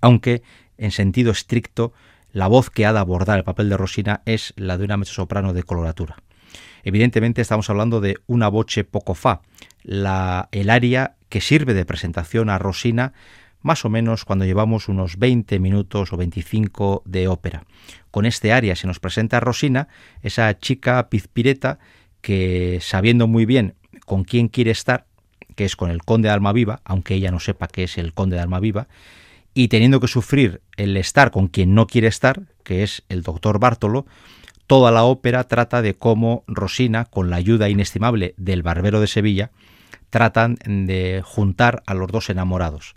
aunque 0.00 0.42
en 0.78 0.90
sentido 0.90 1.32
estricto 1.32 1.92
la 2.32 2.46
voz 2.46 2.70
que 2.70 2.86
ha 2.86 2.92
de 2.94 2.98
abordar 2.98 3.38
el 3.38 3.44
papel 3.44 3.68
de 3.68 3.76
Rosina 3.76 4.22
es 4.24 4.54
la 4.56 4.78
de 4.78 4.84
una 4.84 5.04
soprano 5.04 5.52
de 5.52 5.62
coloratura. 5.62 6.16
Evidentemente 6.82 7.42
estamos 7.42 7.68
hablando 7.68 8.00
de 8.00 8.16
una 8.26 8.48
voce 8.48 8.84
poco 8.84 9.14
fa, 9.14 9.42
la, 9.82 10.48
el 10.52 10.70
aria 10.70 11.16
que 11.28 11.40
sirve 11.40 11.74
de 11.74 11.84
presentación 11.84 12.50
a 12.50 12.58
Rosina 12.58 13.12
más 13.62 13.84
o 13.84 13.88
menos 13.88 14.24
cuando 14.24 14.44
llevamos 14.44 14.88
unos 14.88 15.18
20 15.18 15.58
minutos 15.58 16.12
o 16.12 16.16
25 16.16 17.02
de 17.04 17.28
ópera. 17.28 17.64
Con 18.10 18.26
este 18.26 18.52
aria 18.52 18.76
se 18.76 18.86
nos 18.86 19.00
presenta 19.00 19.40
Rosina, 19.40 19.88
esa 20.22 20.58
chica 20.58 21.08
pizpireta 21.08 21.78
que 22.20 22.78
sabiendo 22.80 23.26
muy 23.26 23.46
bien 23.46 23.74
con 24.06 24.24
quién 24.24 24.48
quiere 24.48 24.70
estar, 24.70 25.06
que 25.56 25.64
es 25.64 25.76
con 25.76 25.90
el 25.90 26.02
conde 26.02 26.28
de 26.28 26.34
Almaviva, 26.34 26.80
aunque 26.84 27.14
ella 27.14 27.30
no 27.30 27.40
sepa 27.40 27.68
qué 27.68 27.84
es 27.84 27.98
el 27.98 28.14
conde 28.14 28.36
de 28.36 28.42
Almaviva, 28.42 28.88
y 29.54 29.68
teniendo 29.68 30.00
que 30.00 30.08
sufrir 30.08 30.62
el 30.76 30.96
estar 30.96 31.30
con 31.30 31.48
quien 31.48 31.74
no 31.74 31.86
quiere 31.86 32.08
estar, 32.08 32.42
que 32.64 32.82
es 32.82 33.02
el 33.08 33.22
doctor 33.22 33.58
Bartolo, 33.58 34.06
toda 34.66 34.90
la 34.90 35.04
ópera 35.04 35.44
trata 35.44 35.82
de 35.82 35.94
cómo 35.94 36.44
Rosina, 36.46 37.04
con 37.04 37.28
la 37.28 37.36
ayuda 37.36 37.68
inestimable 37.68 38.34
del 38.38 38.62
barbero 38.62 39.00
de 39.00 39.06
Sevilla, 39.06 39.50
tratan 40.08 40.56
de 40.64 41.22
juntar 41.24 41.82
a 41.86 41.94
los 41.94 42.08
dos 42.10 42.30
enamorados 42.30 42.94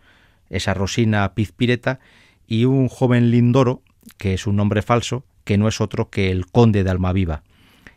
esa 0.50 0.74
Rosina 0.74 1.34
Pizpireta, 1.34 2.00
y 2.48 2.66
un 2.66 2.88
joven 2.88 3.32
Lindoro, 3.32 3.82
que 4.18 4.34
es 4.34 4.48
un 4.48 4.56
nombre 4.56 4.82
falso, 4.82 5.26
que 5.44 5.58
no 5.58 5.68
es 5.68 5.82
otro 5.82 6.10
que 6.10 6.32
el 6.32 6.46
conde 6.46 6.84
de 6.84 6.92
Almaviva. 6.92 7.44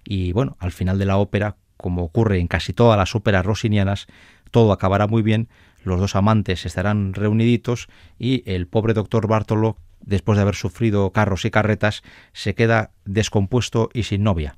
Y 0.05 0.33
bueno, 0.33 0.57
al 0.59 0.73
final 0.73 0.99
de 0.99 1.07
la 1.07 1.19
ópera, 1.19 1.57
como 1.77 2.03
ocurre 2.03 2.39
en 2.39 2.49
casi 2.49 2.73
todas 2.73 2.97
las 2.97 3.15
óperas 3.15 3.45
rosinianas, 3.45 4.07
todo 4.51 4.73
acabará 4.73 5.07
muy 5.07 5.23
bien, 5.23 5.49
los 5.85 6.01
dos 6.01 6.17
amantes 6.17 6.67
estarán 6.67 7.15
reuniditos 7.15 7.89
y 8.19 8.43
el 8.51 8.67
pobre 8.67 8.95
doctor 8.95 9.27
Bartolo, 9.29 9.77
después 10.01 10.37
de 10.37 10.43
haber 10.43 10.55
sufrido 10.55 11.11
carros 11.13 11.45
y 11.45 11.51
carretas, 11.51 12.03
se 12.33 12.55
queda 12.55 12.93
descompuesto 13.05 13.91
y 13.93 14.05
sin 14.05 14.23
novia. 14.23 14.57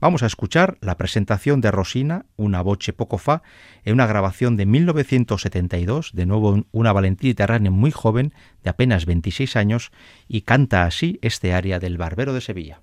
Vamos 0.00 0.22
a 0.22 0.26
escuchar 0.26 0.78
la 0.80 0.96
presentación 0.96 1.60
de 1.60 1.72
Rosina, 1.72 2.26
una 2.36 2.62
voce 2.62 2.92
poco 2.92 3.18
fa, 3.18 3.42
en 3.84 3.94
una 3.94 4.06
grabación 4.06 4.56
de 4.56 4.64
1972, 4.64 6.12
de 6.12 6.26
nuevo 6.26 6.64
una 6.70 6.92
Valentina 6.92 7.34
Terrane 7.34 7.70
muy 7.70 7.90
joven, 7.90 8.32
de 8.62 8.70
apenas 8.70 9.06
26 9.06 9.56
años, 9.56 9.90
y 10.28 10.42
canta 10.42 10.84
así 10.84 11.18
este 11.20 11.52
aria 11.52 11.80
del 11.80 11.98
Barbero 11.98 12.32
de 12.32 12.40
Sevilla. 12.40 12.80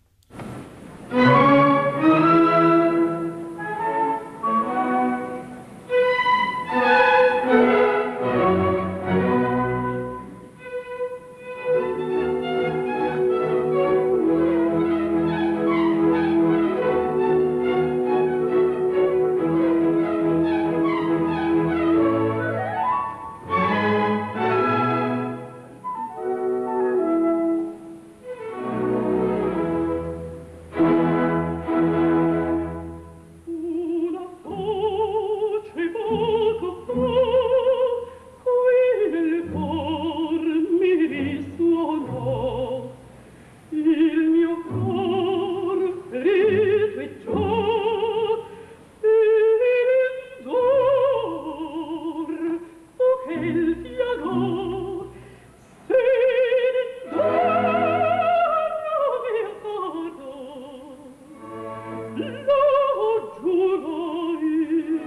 lo 62.16 63.36
giurai, 63.42 64.98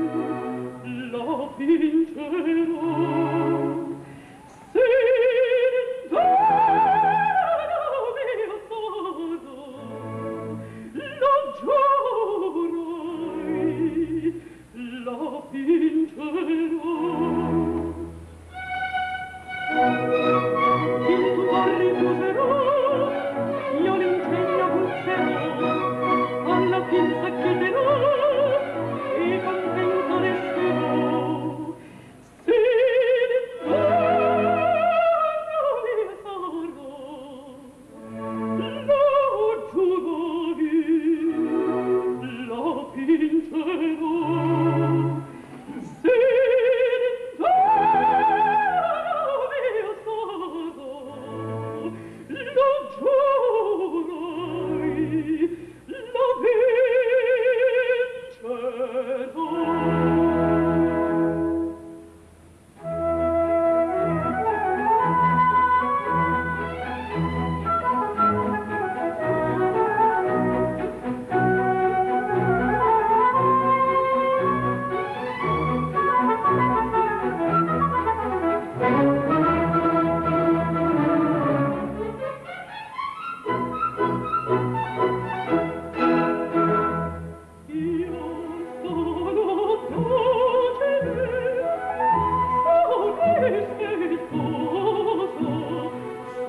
lo 1.10 1.52
vincerò. 1.56 2.87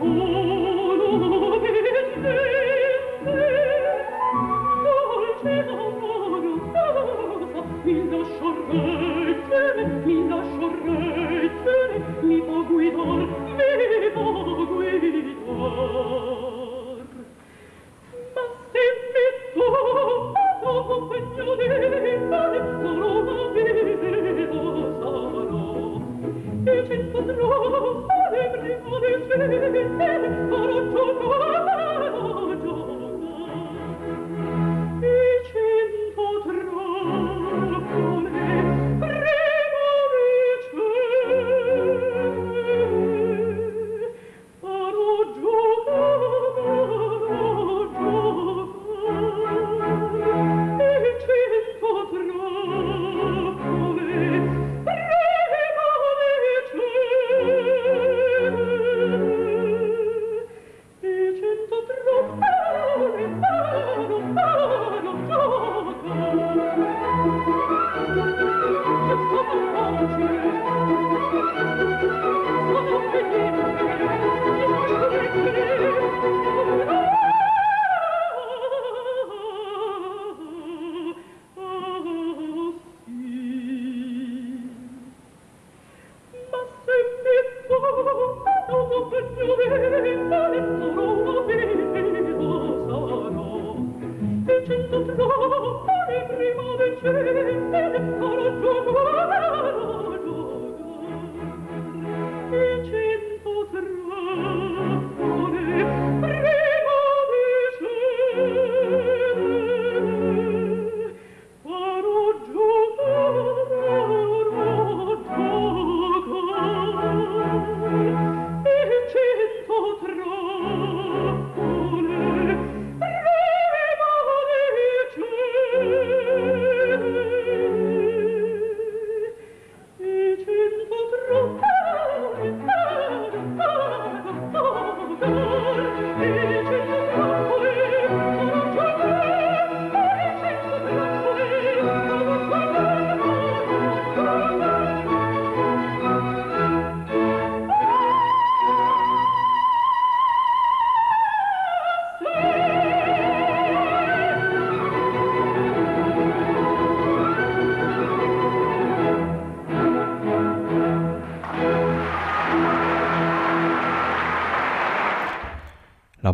Ooh. 0.01 0.28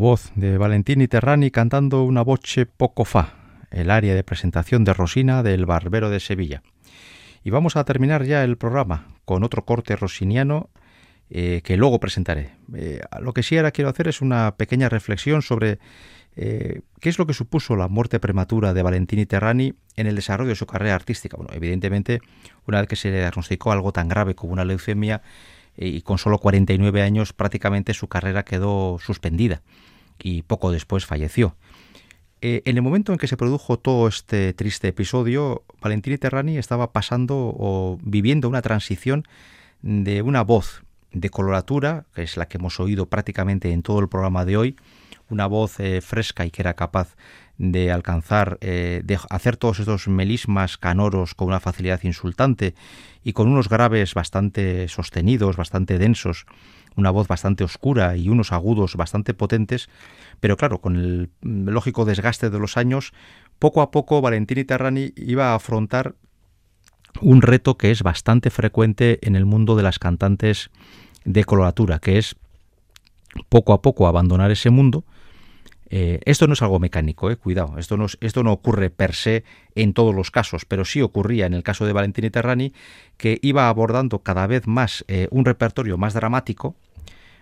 Voz 0.06 0.32
de 0.36 0.60
Valentini 0.60 1.08
Terrani 1.08 1.50
cantando 1.50 2.04
una 2.04 2.22
voce 2.22 2.68
poco 2.68 3.06
fa, 3.06 3.34
el 3.72 3.90
área 3.90 4.14
de 4.14 4.24
presentación 4.24 4.84
de 4.84 4.94
Rosina 4.94 5.42
del 5.42 5.66
Barbero 5.66 6.12
de 6.12 6.20
Sevilla. 6.20 6.62
Y 7.44 7.50
vamos 7.50 7.76
a 7.76 7.86
terminar 7.86 8.24
ya 8.24 8.44
el 8.44 8.56
programa 8.56 9.08
con 9.26 9.44
otro 9.44 9.66
corte 9.66 9.96
rosiniano 9.96 10.70
eh, 11.32 11.62
que 11.64 11.76
luego 11.76 12.00
presentaré. 12.00 12.52
Eh, 12.76 13.02
lo 13.20 13.34
que 13.34 13.42
sí 13.42 13.58
ahora 13.58 13.72
quiero 13.72 13.90
hacer 13.90 14.08
es 14.08 14.22
una 14.22 14.56
pequeña 14.58 14.90
reflexión 14.90 15.42
sobre 15.42 15.80
eh, 16.36 16.82
qué 17.00 17.10
es 17.10 17.18
lo 17.18 17.26
que 17.26 17.34
supuso 17.34 17.76
la 17.76 17.88
muerte 17.88 18.20
prematura 18.20 18.76
de 18.76 18.84
Valentini 18.84 19.26
Terrani 19.26 19.74
en 19.96 20.06
el 20.06 20.16
desarrollo 20.16 20.50
de 20.50 20.56
su 20.56 20.68
carrera 20.68 20.94
artística. 20.94 21.36
Bueno, 21.36 21.52
evidentemente, 21.52 22.22
una 22.68 22.80
vez 22.80 22.88
que 22.88 22.96
se 22.96 23.10
le 23.10 23.22
diagnosticó 23.22 23.72
algo 23.72 23.92
tan 23.92 24.08
grave 24.08 24.36
como 24.36 24.54
una 24.54 24.66
leucemia, 24.66 25.24
y 25.78 26.04
con 26.04 26.20
solo 26.20 26.38
49 26.38 27.02
años 27.02 27.34
prácticamente 27.34 27.94
su 27.94 28.08
carrera 28.08 28.46
quedó 28.46 28.98
suspendida 28.98 29.62
y 30.22 30.42
poco 30.44 30.72
después 30.72 31.06
falleció. 31.06 31.56
Eh, 32.42 32.62
en 32.66 32.76
el 32.76 32.84
momento 32.84 33.12
en 33.12 33.18
que 33.18 33.28
se 33.28 33.38
produjo 33.38 33.80
todo 33.80 34.08
este 34.08 34.54
triste 34.54 34.90
episodio, 34.90 35.64
Valentini 35.82 36.18
Terrani 36.18 36.58
estaba 36.58 36.92
pasando 36.92 37.36
o 37.36 37.98
viviendo 38.04 38.50
una 38.50 38.62
transición 38.62 39.24
de 39.82 40.22
una 40.22 40.44
voz 40.44 40.84
de 41.12 41.30
coloratura, 41.30 42.06
que 42.14 42.24
es 42.24 42.38
la 42.38 42.48
que 42.48 42.58
hemos 42.58 42.80
oído 42.80 43.08
prácticamente 43.08 43.72
en 43.72 43.82
todo 43.82 44.00
el 44.00 44.10
programa 44.10 44.46
de 44.46 44.58
hoy, 44.58 44.76
una 45.30 45.48
voz 45.48 45.80
eh, 45.80 46.02
fresca 46.02 46.46
y 46.46 46.52
que 46.52 46.62
era 46.62 46.76
capaz 46.76 47.16
de 47.58 47.92
alcanzar, 47.92 48.58
eh, 48.62 49.02
de 49.04 49.18
hacer 49.30 49.58
todos 49.58 49.80
estos 49.80 50.08
melismas 50.08 50.78
canoros 50.78 51.36
con 51.36 51.48
una 51.48 51.60
facilidad 51.60 52.04
insultante 52.04 52.76
y 53.24 53.34
con 53.34 53.48
unos 53.48 53.70
graves 53.70 54.14
bastante 54.14 54.88
sostenidos, 54.88 55.56
bastante 55.56 55.98
densos, 55.98 56.46
una 56.96 57.12
voz 57.12 57.28
bastante 57.28 57.64
oscura 57.64 58.16
y 58.18 58.30
unos 58.30 58.52
agudos 58.52 58.96
bastante 58.96 59.34
potentes, 59.34 59.90
pero 60.40 60.58
claro, 60.58 60.80
con 60.80 60.96
el 60.96 61.30
lógico 61.42 62.06
desgaste 62.06 62.50
de 62.50 62.60
los 62.60 62.78
años, 62.78 63.14
poco 63.60 63.82
a 63.82 63.92
poco 63.92 64.22
Valentini 64.22 64.64
Terrani 64.64 65.14
iba 65.16 65.52
a 65.52 65.56
afrontar 65.56 66.16
un 67.22 67.42
reto 67.42 67.78
que 67.78 67.92
es 67.92 68.04
bastante 68.04 68.50
frecuente 68.50 69.20
en 69.22 69.36
el 69.36 69.46
mundo 69.46 69.76
de 69.76 69.84
las 69.84 70.00
cantantes 70.00 70.70
de 71.24 71.44
coloratura, 71.44 72.00
que 72.00 72.18
es 72.18 72.36
poco 73.50 73.74
a 73.74 73.82
poco 73.82 74.08
abandonar 74.08 74.52
ese 74.52 74.70
mundo 74.70 75.06
eh, 75.98 76.20
esto 76.26 76.46
no 76.46 76.56
es 76.56 76.62
algo 76.62 76.78
mecánico, 76.78 77.32
eh, 77.32 77.38
cuidado, 77.38 77.78
esto 77.78 77.96
no, 77.96 78.52
ocurre 78.52 78.90
per 78.90 79.16
se 79.16 79.46
en 79.76 79.94
todos 79.94 80.14
los 80.14 80.30
casos, 80.30 80.66
pero 80.66 80.84
sí 80.84 81.02
ocurría 81.02 81.46
en 81.46 81.54
el 81.54 81.64
caso 81.64 81.86
de 81.86 81.94
Valentini 81.94 82.30
Terrani, 82.30 82.74
que 83.16 83.40
iba 83.42 83.70
abordando 83.70 84.20
cada 84.20 84.46
vez 84.46 84.68
más 84.68 85.06
eh, 85.08 85.30
un 85.32 85.46
repertorio 85.46 85.98
más 85.98 86.14
dramático, 86.14 86.76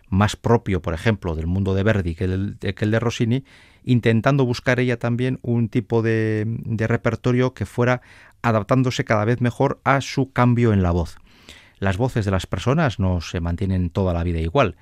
más 0.07 0.35
propio, 0.35 0.83
por 0.83 0.93
ejemplo, 0.93 1.33
del 1.33 1.47
mundo 1.47 1.73
de 1.73 1.81
Verdi 1.81 2.13
que 2.13 2.25
el, 2.25 2.57
que 2.59 2.85
el 2.85 2.91
de 2.91 2.99
Rossini, 2.99 3.43
intentando 3.85 4.45
buscar 4.45 4.79
ella 4.79 4.99
también 4.99 5.39
un 5.41 5.67
tipo 5.67 6.03
de, 6.03 6.43
de 6.45 6.85
repertorio 6.85 7.55
que 7.55 7.65
fuera 7.65 8.03
adaptándose 8.43 9.03
cada 9.03 9.25
vez 9.25 9.41
mejor 9.41 9.79
a 9.83 9.99
su 10.01 10.31
cambio 10.31 10.73
en 10.73 10.83
la 10.83 10.91
voz. 10.91 11.17
Las 11.79 11.97
voces 11.97 12.23
de 12.23 12.29
las 12.29 12.45
personas 12.45 12.99
no 12.99 13.19
se 13.19 13.39
mantienen 13.39 13.89
toda 13.89 14.13
la 14.13 14.23
vida 14.23 14.41
igual 14.41 14.75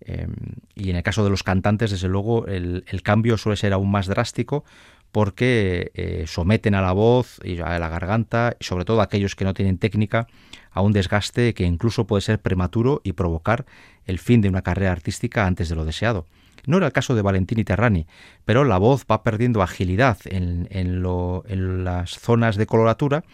Em, 0.00 0.34
y 0.74 0.90
en 0.90 0.96
el 0.96 1.02
caso 1.02 1.24
de 1.24 1.30
los 1.30 1.42
cantantes, 1.42 1.90
desde 1.90 2.08
luego, 2.08 2.46
el, 2.46 2.84
cambio 3.02 3.36
suele 3.36 3.56
ser 3.56 3.72
aún 3.72 3.90
más 3.90 4.06
drástico 4.06 4.64
porque 5.12 5.90
eh, 5.94 6.24
someten 6.26 6.74
a 6.74 6.82
la 6.82 6.92
voz 6.92 7.40
y 7.44 7.58
a 7.60 7.78
la 7.78 7.88
garganta, 7.88 8.56
y 8.60 8.64
sobre 8.64 8.84
todo 8.84 9.00
aquellos 9.00 9.34
que 9.34 9.44
no 9.44 9.54
tienen 9.54 9.78
técnica, 9.78 10.28
a 10.70 10.82
un 10.82 10.92
desgaste 10.92 11.52
que 11.52 11.64
incluso 11.64 12.06
puede 12.06 12.20
ser 12.20 12.40
prematuro 12.40 13.00
y 13.02 13.12
provocar 13.12 13.66
el 14.06 14.18
fin 14.18 14.40
de 14.40 14.48
una 14.48 14.62
carrera 14.62 14.92
artística 14.92 15.46
antes 15.46 15.68
de 15.68 15.74
lo 15.74 15.84
deseado. 15.84 16.26
No 16.66 16.76
era 16.76 16.86
el 16.86 16.92
caso 16.92 17.14
de 17.14 17.22
Valentini 17.22 17.64
Terrani, 17.64 18.06
pero 18.44 18.64
la 18.64 18.78
voz 18.78 19.04
va 19.10 19.22
perdiendo 19.22 19.62
agilidad 19.62 20.18
en, 20.26 20.68
en 20.70 21.84
las 21.84 22.10
zonas 22.10 22.56
de 22.56 22.66
coloratura, 22.66 23.24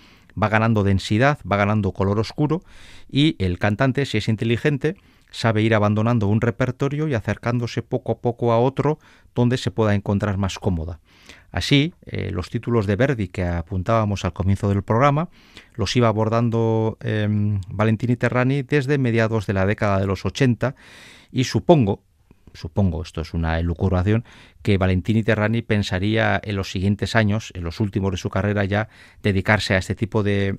va 0.40 0.48
ganando 0.48 0.84
densidad, 0.84 1.38
va 1.50 1.56
ganando 1.56 1.92
color 1.92 2.18
oscuro 2.18 2.62
y 3.10 3.36
el 3.38 3.58
cantante, 3.58 4.06
si 4.06 4.18
es 4.18 4.28
inteligente, 4.28 4.96
sabe 5.30 5.62
ir 5.62 5.74
abandonando 5.74 6.28
un 6.28 6.40
repertorio 6.40 7.08
y 7.08 7.14
acercándose 7.14 7.82
poco 7.82 8.12
a 8.12 8.18
poco 8.20 8.52
a 8.52 8.58
otro 8.58 8.98
donde 9.34 9.56
se 9.58 9.70
pueda 9.70 9.94
encontrar 9.94 10.38
más 10.38 10.58
cómoda. 10.58 11.00
Así, 11.50 11.94
eh, 12.04 12.30
los 12.32 12.50
títulos 12.50 12.86
de 12.86 12.96
Verdi 12.96 13.28
que 13.28 13.44
apuntábamos 13.44 14.24
al 14.24 14.32
comienzo 14.32 14.68
del 14.68 14.82
programa 14.82 15.28
los 15.74 15.94
iba 15.96 16.08
abordando 16.08 16.98
eh, 17.00 17.28
Valentini 17.68 18.16
Terrani 18.16 18.62
desde 18.62 18.98
mediados 18.98 19.46
de 19.46 19.52
la 19.52 19.66
década 19.66 19.98
de 19.98 20.06
los 20.06 20.24
80 20.24 20.74
y 21.32 21.44
supongo 21.44 22.02
supongo, 22.56 23.02
esto 23.02 23.20
es 23.20 23.34
una 23.34 23.58
elucubración, 23.58 24.24
que 24.62 24.78
Valentini 24.78 25.22
Terrani 25.22 25.62
pensaría 25.62 26.40
en 26.42 26.56
los 26.56 26.70
siguientes 26.70 27.14
años, 27.14 27.52
en 27.54 27.64
los 27.64 27.80
últimos 27.80 28.10
de 28.10 28.16
su 28.16 28.30
carrera 28.30 28.64
ya, 28.64 28.88
dedicarse 29.22 29.74
a 29.74 29.78
este 29.78 29.94
tipo 29.94 30.22
de, 30.22 30.58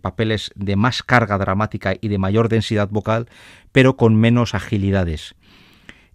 papeles 0.00 0.50
de 0.56 0.76
más 0.76 1.02
carga 1.02 1.38
dramática 1.38 1.94
y 2.00 2.08
de 2.08 2.18
mayor 2.18 2.48
densidad 2.48 2.88
vocal, 2.88 3.28
pero 3.72 3.96
con 3.96 4.16
menos 4.16 4.54
agilidades. 4.54 5.34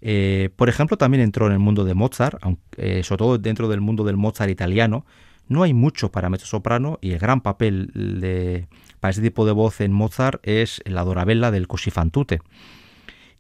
Eh, 0.02 0.50
por 0.56 0.70
ejemplo, 0.70 0.98
también 0.98 1.22
entró 1.22 1.48
en 1.48 1.54
el 1.54 1.60
mundo 1.60 1.86
de 1.86 1.94
Mozart, 1.94 2.42
eh, 2.78 3.04
sobre 3.04 3.18
todo 3.18 3.38
dentro 3.38 3.68
del 3.68 3.82
mundo 3.82 4.04
del 4.04 4.18
Mozart 4.18 4.50
italiano. 4.50 5.06
No 5.48 5.64
hay 5.64 5.74
mucho 5.74 6.12
para 6.12 6.30
soprano 6.38 7.00
y 7.02 7.12
el 7.12 7.20
gran 7.20 7.42
papel 7.42 7.92
de, 7.94 8.68
para 9.00 9.10
este 9.12 9.24
tipo 9.24 9.46
de 9.46 9.52
voz 9.52 9.82
en 9.82 9.92
Mozart 9.92 10.40
es 10.48 10.82
la 10.86 11.04
Dorabella 11.04 11.52
del 11.52 11.68
Così 11.68 11.90
fan. 11.90 12.12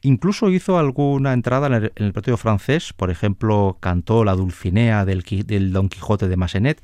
Incluso 0.01 0.49
hizo 0.49 0.77
alguna 0.77 1.33
entrada 1.33 1.67
en 1.67 1.73
el, 1.73 1.91
repertorio 1.95 2.37
francés, 2.37 2.93
por 2.93 3.09
ejemplo, 3.09 3.77
cantó 3.79 4.23
la 4.23 4.35
Dulcinea 4.35 5.03
del, 5.05 5.73
Don 5.73 5.89
Quijote 5.89 6.27
de 6.27 6.37
Massenet, 6.37 6.81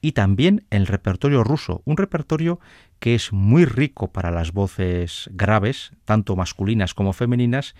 y 0.00 0.12
también 0.12 0.64
en 0.70 0.82
el 0.82 0.86
repertorio 0.86 1.42
ruso, 1.42 1.82
un 1.84 1.96
repertorio 1.96 2.60
que 3.00 3.16
es 3.16 3.32
muy 3.32 3.64
rico 3.64 4.12
para 4.12 4.30
las 4.30 4.52
voces 4.52 5.28
graves, 5.32 5.92
tanto 6.04 6.36
masculinas 6.36 6.94
como 6.94 7.12
femeninas, 7.12 7.74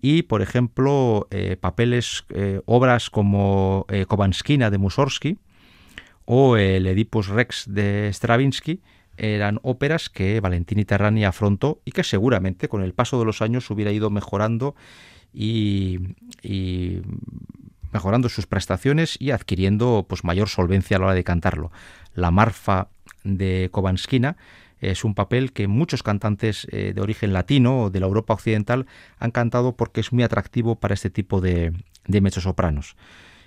y 0.00 0.22
por 0.22 0.40
ejemplo 0.40 1.26
eh, 1.30 1.56
papeles, 1.60 2.24
eh, 2.30 2.60
obras 2.64 3.10
como 3.10 3.84
eh, 3.88 4.06
Kovanskina 4.06 4.70
de 4.70 4.78
Mussorgsky 4.78 5.38
o 6.24 6.56
el 6.56 6.86
Oedipus 6.86 7.28
Rex 7.28 7.64
de 7.68 8.08
Stravinsky, 8.12 8.80
eran 9.18 9.58
óperas 9.62 10.08
que 10.08 10.40
Valentini 10.40 10.84
Terrani 10.84 11.24
afrontó 11.24 11.80
y 11.84 11.92
que 11.92 12.04
seguramente 12.04 12.68
con 12.68 12.82
el 12.82 12.94
paso 12.94 13.18
de 13.18 13.24
los 13.24 13.42
años 13.42 13.70
hubiera 13.70 13.92
ido 13.92 14.10
mejorando 14.10 14.74
y, 15.32 15.98
mejorando 17.92 18.28
sus 18.28 18.46
prestaciones 18.46 19.16
y 19.20 19.30
adquiriendo 19.30 20.06
pues 20.08 20.24
mayor 20.24 20.48
solvencia 20.48 20.96
a 20.96 21.00
la 21.00 21.06
hora 21.06 21.14
de 21.14 21.24
cantarlo. 21.24 21.72
La 22.14 22.30
Marfa 22.30 22.88
de 23.24 23.68
Kovanskina 23.72 24.36
Es 24.80 25.04
un 25.04 25.14
papel 25.14 25.52
que 25.52 25.66
muchos 25.66 26.02
cantantes 26.02 26.66
eh, 26.70 26.92
de 26.94 27.00
origen 27.00 27.32
latino 27.32 27.84
o 27.84 27.90
de 27.90 28.00
la 28.00 28.06
Europa 28.06 28.34
occidental 28.34 28.86
han 29.18 29.32
cantado 29.32 29.76
porque 29.76 30.00
es 30.00 30.12
muy 30.12 30.22
atractivo 30.22 30.76
para 30.76 30.94
este 30.94 31.10
tipo 31.10 31.40
de, 31.40 31.72
de 32.06 32.20
mezzosopranos. 32.20 32.96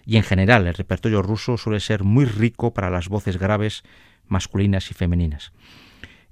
Y 0.06 0.18
en 0.18 0.24
general, 0.24 0.68
el 0.68 0.74
repertorio 0.74 1.22
ruso 1.22 1.58
suele 1.58 1.80
ser 1.80 2.04
muy 2.04 2.26
rico 2.26 2.74
para 2.74 2.90
las 2.90 3.08
voces 3.08 3.38
graves 3.38 3.84
masculinas 4.32 4.90
y 4.90 4.94
femeninas. 4.94 5.52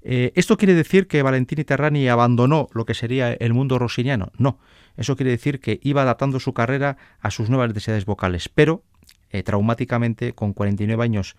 Eh, 0.02 0.32
¿Esto 0.34 0.56
quiere 0.56 0.74
decir 0.74 1.06
que 1.06 1.22
Valentini 1.22 1.64
Terrani 1.64 2.08
abandonó 2.08 2.68
lo 2.72 2.86
que 2.86 2.94
sería 2.94 3.32
el 3.34 3.52
mundo 3.52 3.78
rossiniano? 3.78 4.32
No, 4.38 4.58
eso 4.96 5.16
quiere 5.16 5.30
decir 5.30 5.60
que 5.60 5.78
iba 5.82 6.02
adaptando 6.02 6.40
su 6.40 6.54
carrera 6.54 6.96
a 7.20 7.30
sus 7.30 7.50
nuevas 7.50 7.68
necesidades 7.68 8.06
vocales, 8.06 8.48
pero 8.48 8.82
eh, 9.30 9.42
traumáticamente 9.42 10.32
con 10.32 10.54
49 10.54 11.04
años 11.04 11.36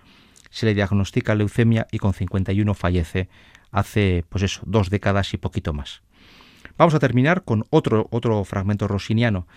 se 0.52 0.66
le 0.66 0.76
diagnostica 0.76 1.34
leucemia 1.34 1.88
y 1.92 1.98
con 1.98 2.14
51 2.14 2.74
fallece 2.74 3.30
hace 3.72 4.26
pues 4.30 4.44
eso, 4.44 4.62
dos 4.66 4.90
décadas 4.90 5.34
y 5.34 5.38
poquito 5.38 5.74
más. 5.74 6.02
Vamos 6.78 6.94
a 6.94 7.00
terminar 7.00 7.44
con 7.44 7.66
otro, 7.70 8.08
otro 8.12 8.44
fragmento 8.44 8.88
rossiniano. 8.88 9.48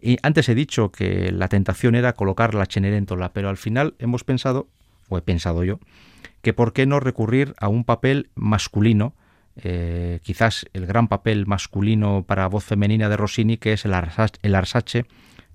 Y 0.00 0.18
antes 0.22 0.48
he 0.48 0.54
dicho 0.54 0.90
que 0.90 1.30
la 1.32 1.48
tentación 1.48 1.94
era 1.94 2.14
colocar 2.14 2.54
la 2.54 2.66
Cenerentola, 2.66 3.32
pero 3.32 3.48
al 3.48 3.56
final 3.56 3.94
hemos 3.98 4.24
pensado, 4.24 4.68
o 5.08 5.16
he 5.16 5.22
pensado 5.22 5.64
yo, 5.64 5.78
que 6.42 6.52
por 6.52 6.72
qué 6.72 6.86
no 6.86 7.00
recurrir 7.00 7.54
a 7.58 7.68
un 7.68 7.84
papel 7.84 8.30
masculino, 8.34 9.14
eh, 9.56 10.20
quizás 10.22 10.66
el 10.72 10.86
gran 10.86 11.08
papel 11.08 11.46
masculino 11.46 12.24
para 12.26 12.46
voz 12.48 12.64
femenina 12.64 13.08
de 13.08 13.16
Rossini, 13.16 13.56
que 13.56 13.72
es 13.72 13.84
el, 13.84 13.94
Arsace 13.94 15.06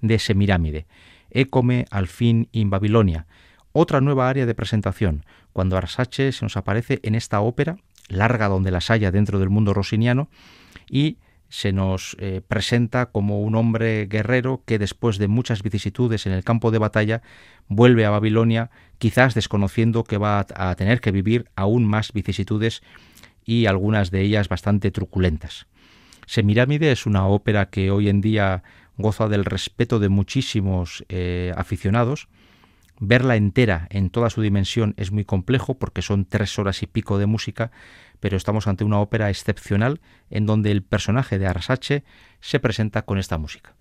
de 0.01 0.19
Semirámide. 0.19 0.87
Écome 1.29 1.85
al 1.91 2.07
fin 2.07 2.47
in 2.51 2.69
Babilonia. 2.69 3.27
Otra 3.73 4.01
nueva 4.01 4.29
área 4.29 4.45
de 4.45 4.55
presentación, 4.55 5.25
cuando 5.53 5.77
Arsace 5.77 6.31
se 6.31 6.45
nos 6.45 6.57
aparece 6.57 6.99
en 7.03 7.15
esta 7.15 7.41
ópera, 7.41 7.77
larga 8.07 8.47
donde 8.47 8.71
las 8.71 8.89
haya 8.89 9.11
dentro 9.11 9.39
del 9.39 9.49
mundo 9.49 9.73
rossiniano, 9.73 10.29
y 10.89 11.17
se 11.49 11.71
nos 11.71 12.17
eh, 12.19 12.41
presenta 12.47 13.07
como 13.07 13.41
un 13.41 13.55
hombre 13.55 14.05
guerrero 14.07 14.63
que 14.65 14.79
después 14.79 15.17
de 15.17 15.27
muchas 15.27 15.63
vicisitudes 15.63 16.25
en 16.25 16.33
el 16.33 16.43
campo 16.43 16.71
de 16.71 16.79
batalla 16.79 17.21
vuelve 17.67 18.05
a 18.05 18.09
Babilonia, 18.09 18.69
quizás 18.97 19.33
desconociendo 19.33 20.03
que 20.03 20.17
va 20.17 20.45
a 20.55 20.75
tener 20.75 21.01
que 21.01 21.11
vivir 21.11 21.49
aún 21.55 21.85
más 21.85 22.11
vicisitudes 22.11 22.81
y 23.45 23.65
algunas 23.65 24.11
de 24.11 24.21
ellas 24.21 24.49
bastante 24.49 24.91
truculentas. 24.91 25.67
Semirámide 26.25 26.91
es 26.91 27.05
una 27.05 27.25
ópera 27.25 27.69
que 27.69 27.89
hoy 27.89 28.09
en 28.09 28.19
día 28.19 28.63
goza 28.97 29.29
del 29.29 29.45
respeto 29.45 29.99
de 29.99 30.09
muchísimos 30.09 31.05
eh, 31.07 31.53
aficionados. 31.55 32.27
Verla 32.99 33.35
entera 33.35 33.87
en 33.91 34.09
toda 34.09 34.29
su 34.29 34.41
dimensión 34.41 34.93
es 34.97 35.11
muy 35.11 35.23
complejo 35.23 35.77
porque 35.77 36.01
son 36.01 36.25
tres 36.25 36.57
horas 36.59 36.83
y 36.83 36.87
pico 36.87 37.17
de 37.19 37.27
música, 37.27 37.71
pero 38.19 38.37
estamos 38.37 38.67
ante 38.67 38.83
una 38.83 38.99
ópera 38.99 39.29
excepcional 39.29 40.01
en 40.29 40.45
donde 40.45 40.71
el 40.71 40.83
personaje 40.83 41.39
de 41.39 41.47
Arsace 41.47 42.03
se 42.41 42.59
presenta 42.59 43.03
con 43.03 43.17
esta 43.17 43.37
música. 43.37 43.76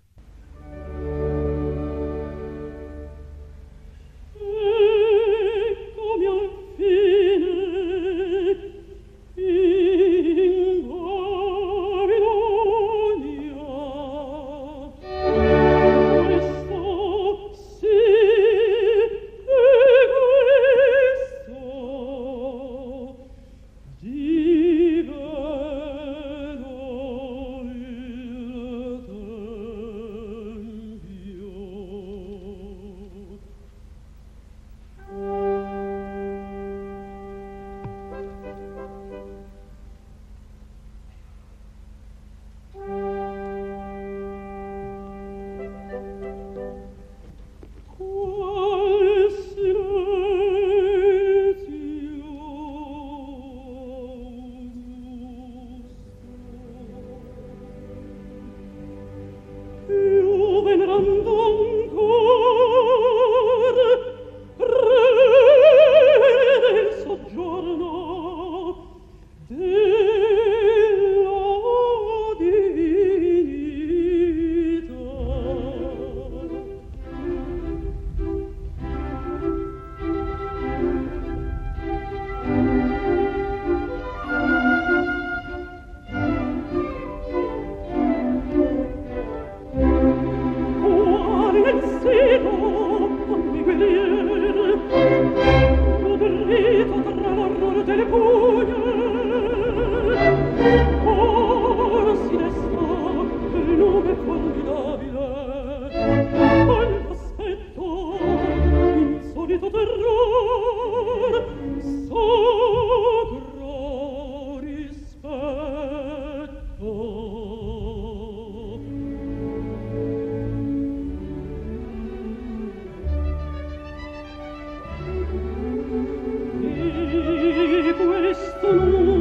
questo 127.83 128.73
non 128.73 129.16